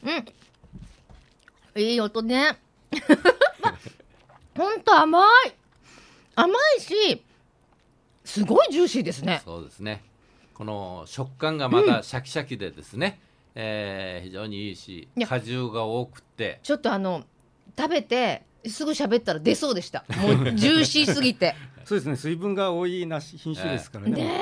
[0.03, 1.82] うん。
[1.82, 2.57] いい音ね。
[4.55, 5.53] 本当甘い。
[6.36, 7.24] 甘いし
[8.24, 9.41] すごいジューシーですね。
[9.43, 10.01] そうですね。
[10.53, 13.24] この食感がまだシャキシャキでですね、うん、
[13.56, 16.60] えー、非常にいいし果汁が多くて。
[16.62, 17.24] ちょっとあの
[17.78, 20.06] 食べてすぐ喋ったら出そうでした。
[20.18, 21.56] もうジューシーすぎて。
[21.86, 24.12] そうですね水分が多い梨品種ですからね。
[24.12, 24.41] ね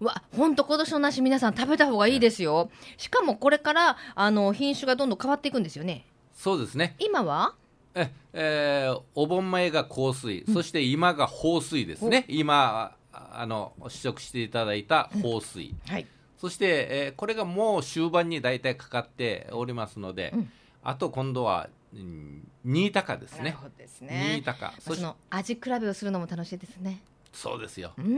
[0.00, 0.04] え。
[0.04, 6.06] わ本当今年の梨皆さん食べた方がいいですよ、しかもこれからあの品種がどんどん変わっていくんですよね。
[6.32, 6.96] そうですね。
[6.98, 7.54] 今は？
[7.94, 12.24] え、えー、お盆前が香水、うん、そして今が放水ですね。
[12.28, 16.06] 今あの試食していただいた放水、うん、はい、
[16.38, 20.50] そして、えー、これがもう終盤に大体かかっておりますので、うん、
[20.82, 23.56] あと今度は、うん、新高ですね。
[23.76, 24.32] ですね。
[24.34, 27.02] 新高その味比べをするのも楽しいですね。
[27.32, 28.06] そうですよ、うん。
[28.06, 28.10] う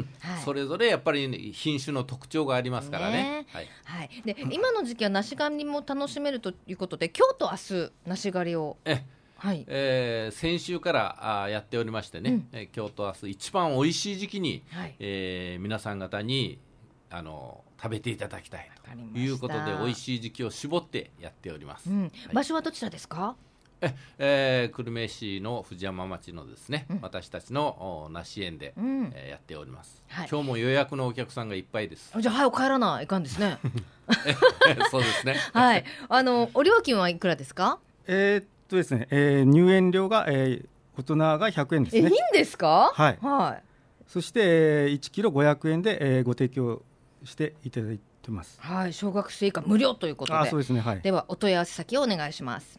[0.00, 0.08] ん。
[0.20, 3.12] はい、それぞれやっぱり品種の特徴がありますからね。
[3.12, 3.46] ね。
[3.52, 8.76] はい、はい、で今の時期は梨狩りも楽しめるということで今日と明日梨狩りを。
[8.84, 9.04] え
[9.36, 9.64] はい。
[9.68, 16.58] えー、先週からあやっておりましてね、うん、えー、今日と明日一番おいしい時期に、はい、えー、皆さん方に
[17.10, 18.70] あの食べていただきたい
[19.12, 22.02] ということで美味しい時期を絞ってやっております、うん。
[22.02, 23.34] はい、場所はどちらですか？
[23.80, 32.12] ええー、久留米市の藤山町のですね、うん、私たちの梨園で、うん、えー、やっております、はい、今日も予約のお客さんがいっぱいです。
[32.20, 33.58] じゃあ早く帰らないかんですね。
[34.90, 35.36] そうですね。
[35.52, 35.84] はい。
[36.08, 37.78] あのお料金はいくらですか？
[38.08, 40.66] えー、とですね、えー、入園料が、えー、
[40.98, 42.00] 大人が100円ですね。
[42.02, 42.90] いいんですか？
[42.92, 43.18] はい。
[43.22, 43.62] はい。
[44.08, 46.82] そして、えー、1キロ500円で、えー、ご提供
[47.24, 48.58] していただいてます。
[48.60, 50.38] はい、小学生以下無料ということで。
[50.38, 50.80] あ、そうですね。
[50.80, 51.00] はい。
[51.00, 52.78] ではお問い合わせ先をお願いします。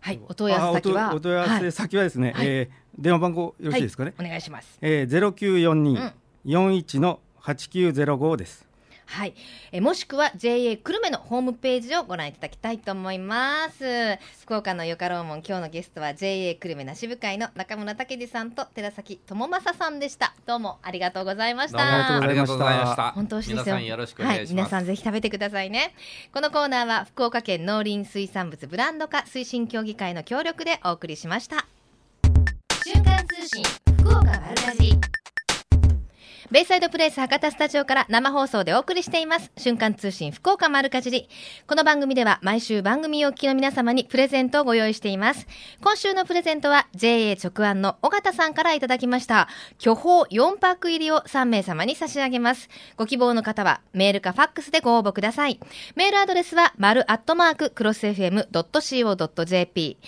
[0.00, 4.14] はい、お問い合わせ先はお問い合わせ先はですね、はい、えー、電話番号よろしいですかね？
[4.16, 4.78] はい、お願いします。
[4.80, 5.98] えー、ゼロ九四二
[6.44, 8.67] 四一の八九ゼロ五です。
[9.08, 9.34] はい、
[9.72, 14.18] えもしくは JA 久留米のホームページをご覧いただきたいと思います。
[14.42, 20.34] 福岡のよかろうもん今日のゲストは JA 久留米梨部会の中村武二さんと寺崎智正さんでした。
[20.46, 21.78] どうもありがとうございました。
[22.18, 23.12] ありがとうございました。
[23.12, 25.94] 本当美味しいですよよろしくお願いします、はい、皆さんぜひ食べてくださいね。
[26.32, 31.66] このコーナーは福岡県農林水産物ブランド化推進協議会の協力でお送りしました。
[32.84, 33.64] 瞬間通信
[34.00, 35.17] 福岡丸かじ
[36.50, 39.52] ベイサイドプレイス博多スタジオから生放送でお送りしています。
[39.58, 41.28] 瞬間通信福岡丸かじり。
[41.66, 45.46] この番組では毎週番組をお聞きの皆様にプレゼントをご用意しています。
[45.82, 49.46] 今週のプレゼントは JA 直案の尾形さんからいただきました。
[49.78, 52.70] 巨峰4パック入りを3名様に差し上げます。
[52.96, 55.60] ご希望の方はメールかファックスでご応募ください。
[55.96, 59.98] メールアドレスは丸アットマーククロス FM.co.jp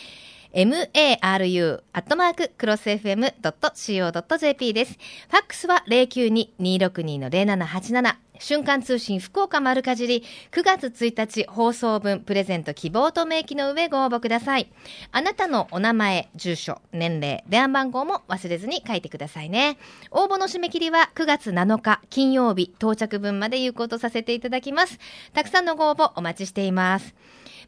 [0.53, 4.99] maru アットマーククロス FM.co.jp です。
[5.29, 14.73] ファックスは092-262-0787瞬間通信福岡丸かじり9月1日放送分プレゼント希望と明記の上ご応募ください。
[15.13, 19.79] あなたのお名前、住所、年齢、電話番号も忘れずに書いてくださいね。
[20.11, 24.99] 応募の締め切りは9月7日金曜日到着分まで有効とさせていただきます。
[25.33, 27.15] たくさんのご応募お待ちしています。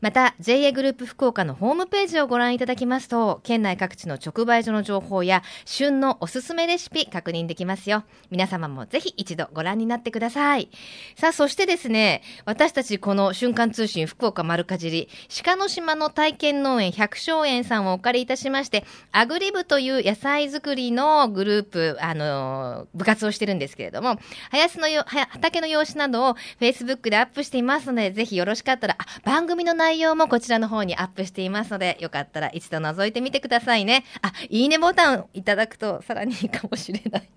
[0.03, 8.03] また JA グループ福岡のホームページをご覧いただきますと県内各地の直売所の情報や旬のおすすめレシピ確認できますよ。
[8.29, 10.71] 皆様もぜひ一度ご覧になってください。
[11.17, 15.09] さあそしてですね私たちこの瞬間通信福岡丸かじり
[15.45, 24.19] 鹿の島の体験農園百姓園さんをお借りいたしましてアグリ部という野菜作りのグループあの部活をしてるんですけれども
[24.51, 34.05] 林のよ畑の様子などを Facebook でアップしていますのでぜひよろしかったら番組の内容内容もこちらの方にアップしていますので、よかったら一度覗いてみてくださいね。
[34.23, 37.29] あ、いいねボタンいただくとさらにいいかもしれない。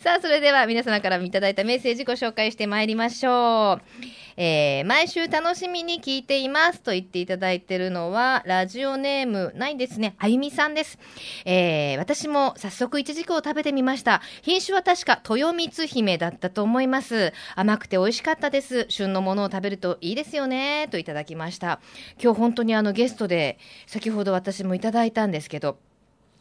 [0.00, 3.82] さあ、それでは皆様からいただいたメッセージご紹介してまいりましょう。
[4.36, 10.14] えー、毎週楽しみに聞いていますと言っていただいているのは、ラジオネームないですね。
[10.18, 10.98] あゆみさんです。
[11.44, 14.20] えー、私も早速いちじくを食べてみました。
[14.42, 17.32] 品種は確か豊光姫だったと思います。
[17.54, 18.86] 甘くて美味しかったです。
[18.88, 20.88] 旬のものを食べるといいですよね。
[20.90, 21.80] といただきました。
[22.22, 25.78] 今日本当にあのゲストで、先ほど私もいただいたんですけど、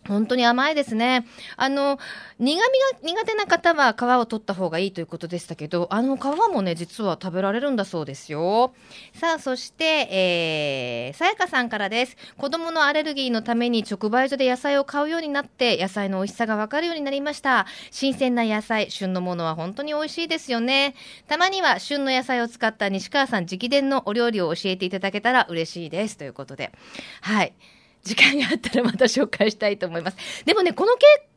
[0.07, 1.25] 本当に甘いですね。
[1.57, 1.99] あの、
[2.37, 8.73] 苦味が苦手な方は皮を取った方がいいということでしたけど、あの皮もね、実は食べられるんだそうですよ。
[9.13, 12.17] さあ、そして、えー、さやかさんからです。
[12.37, 17.65] 子供のアレルギーのために直売所で野菜を買うようになって、野菜の美味しさがわかるようになりました。
[17.89, 20.95] 新鮮な野菜、旬のものは本当に美味しいですよね。
[21.27, 26.17] たまには旬の野菜を使った西川さん直伝のお料理を教えていただけたら嬉しいです。
[26.17, 26.71] ということで。
[27.21, 27.53] はい。
[28.05, 30.17] 時間があったらまた紹介したいと思います。
[30.45, 30.95] でもね、この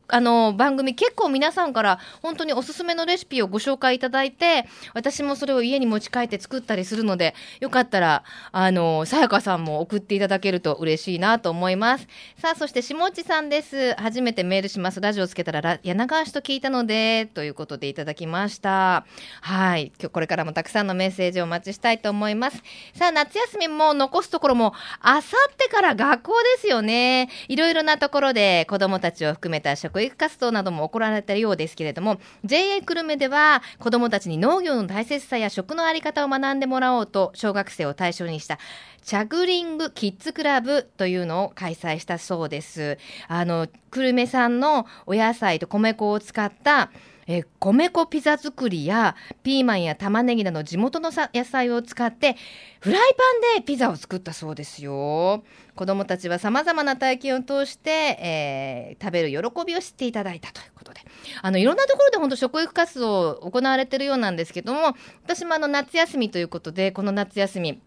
[0.09, 12.07] あの番組結構皆さんから本当におすすめのレシピをご紹介いただいて私もそれを家に持ち帰って作ったりするのでよかったらあのさやかさんも送っていただけると嬉しいなと思います。
[12.37, 13.93] さあそして下地さんです。
[13.95, 15.01] 初めてメールします。
[15.01, 19.05] ラジオつけたら柳川市と聞いたのでということでいただきました。
[19.41, 19.91] はい。
[19.99, 22.61] 今日これからもたくさんのメッセージをお待ちしたいと思います。
[22.93, 27.29] さあ夏休みも残すところもあさってから学校ですよね。
[27.47, 38.59] いろいろなところで子どもたちを含めた保育活動なども行われたようですけれども JA 久留米では子どもたちに農業の大切さや食の在り方を学んでもらおうと小学生を対象にした
[39.03, 42.97] チャグリングキッズクラブというのを開催したそうです。
[43.27, 46.91] あの久留米産のお野菜と米粉を使った
[47.31, 52.35] え米粉ピザ作りやピーマンや玉ねぎなど地元の野菜を使って
[52.79, 55.43] フライパンでピザを作ったそうですよ。
[55.75, 61.01] 子どもたちはさまざまな体験を通して、えー、食べる喜びを知っていただいたということで
[61.41, 67.79] あのいろんなところで本当食育活動を行われてるようなんですけども私もあの夏休みということでこの夏休み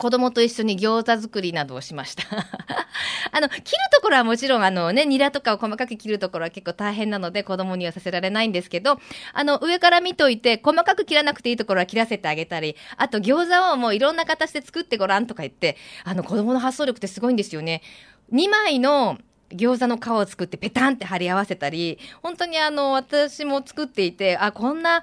[0.00, 2.22] 子供と一緒に餃子作りなどをしました
[3.32, 8.98] あの、切るところはもちろん、あのね、ニラとかを細かく切るところは結構大変なので、子供にはさせられないんですけど、
[9.34, 17.82] あの、上から見といて、細かく切らなくていいところは切らせてあげたり、あと餃子をもういろんな形で作ってごらんとか言って、あの、子供の発想力ってすごいんですよね。
[18.32, 19.18] 2枚の
[19.50, 25.02] 餃子の皮を作ってペタンって貼り合わせたり、本当にあの、私も作っていて、あ、こんな、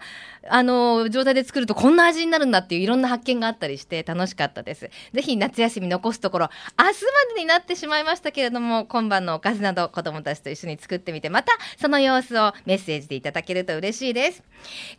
[0.50, 4.90] あの、状態で作るとこんな味になるんだっていういろんな発見があったりして楽しかったです。
[5.14, 14.44] ぜひ夏休み残すところ、明日までになってしまいましたけれども、今晩のおかずなど子供たちと一緒に作ってみて、またその様子をメッセージでいただけると嬉しいです。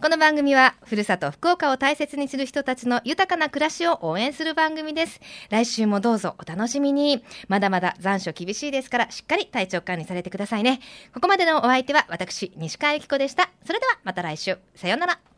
[0.03, 5.21] この番組は、ふるさと福岡を大切にする人たちの豊かな暮らしを応援する番組です。
[5.49, 7.25] 来週もどうぞお楽しみに。
[7.49, 10.81] まだまだ残暑厳しいですから、しっかりり体調管理されてくださいね。
[11.15, 13.51] ここまでのお相手は私、西川由紀子でした。
[13.65, 14.59] それではまた来週。
[14.75, 15.38] さようなら。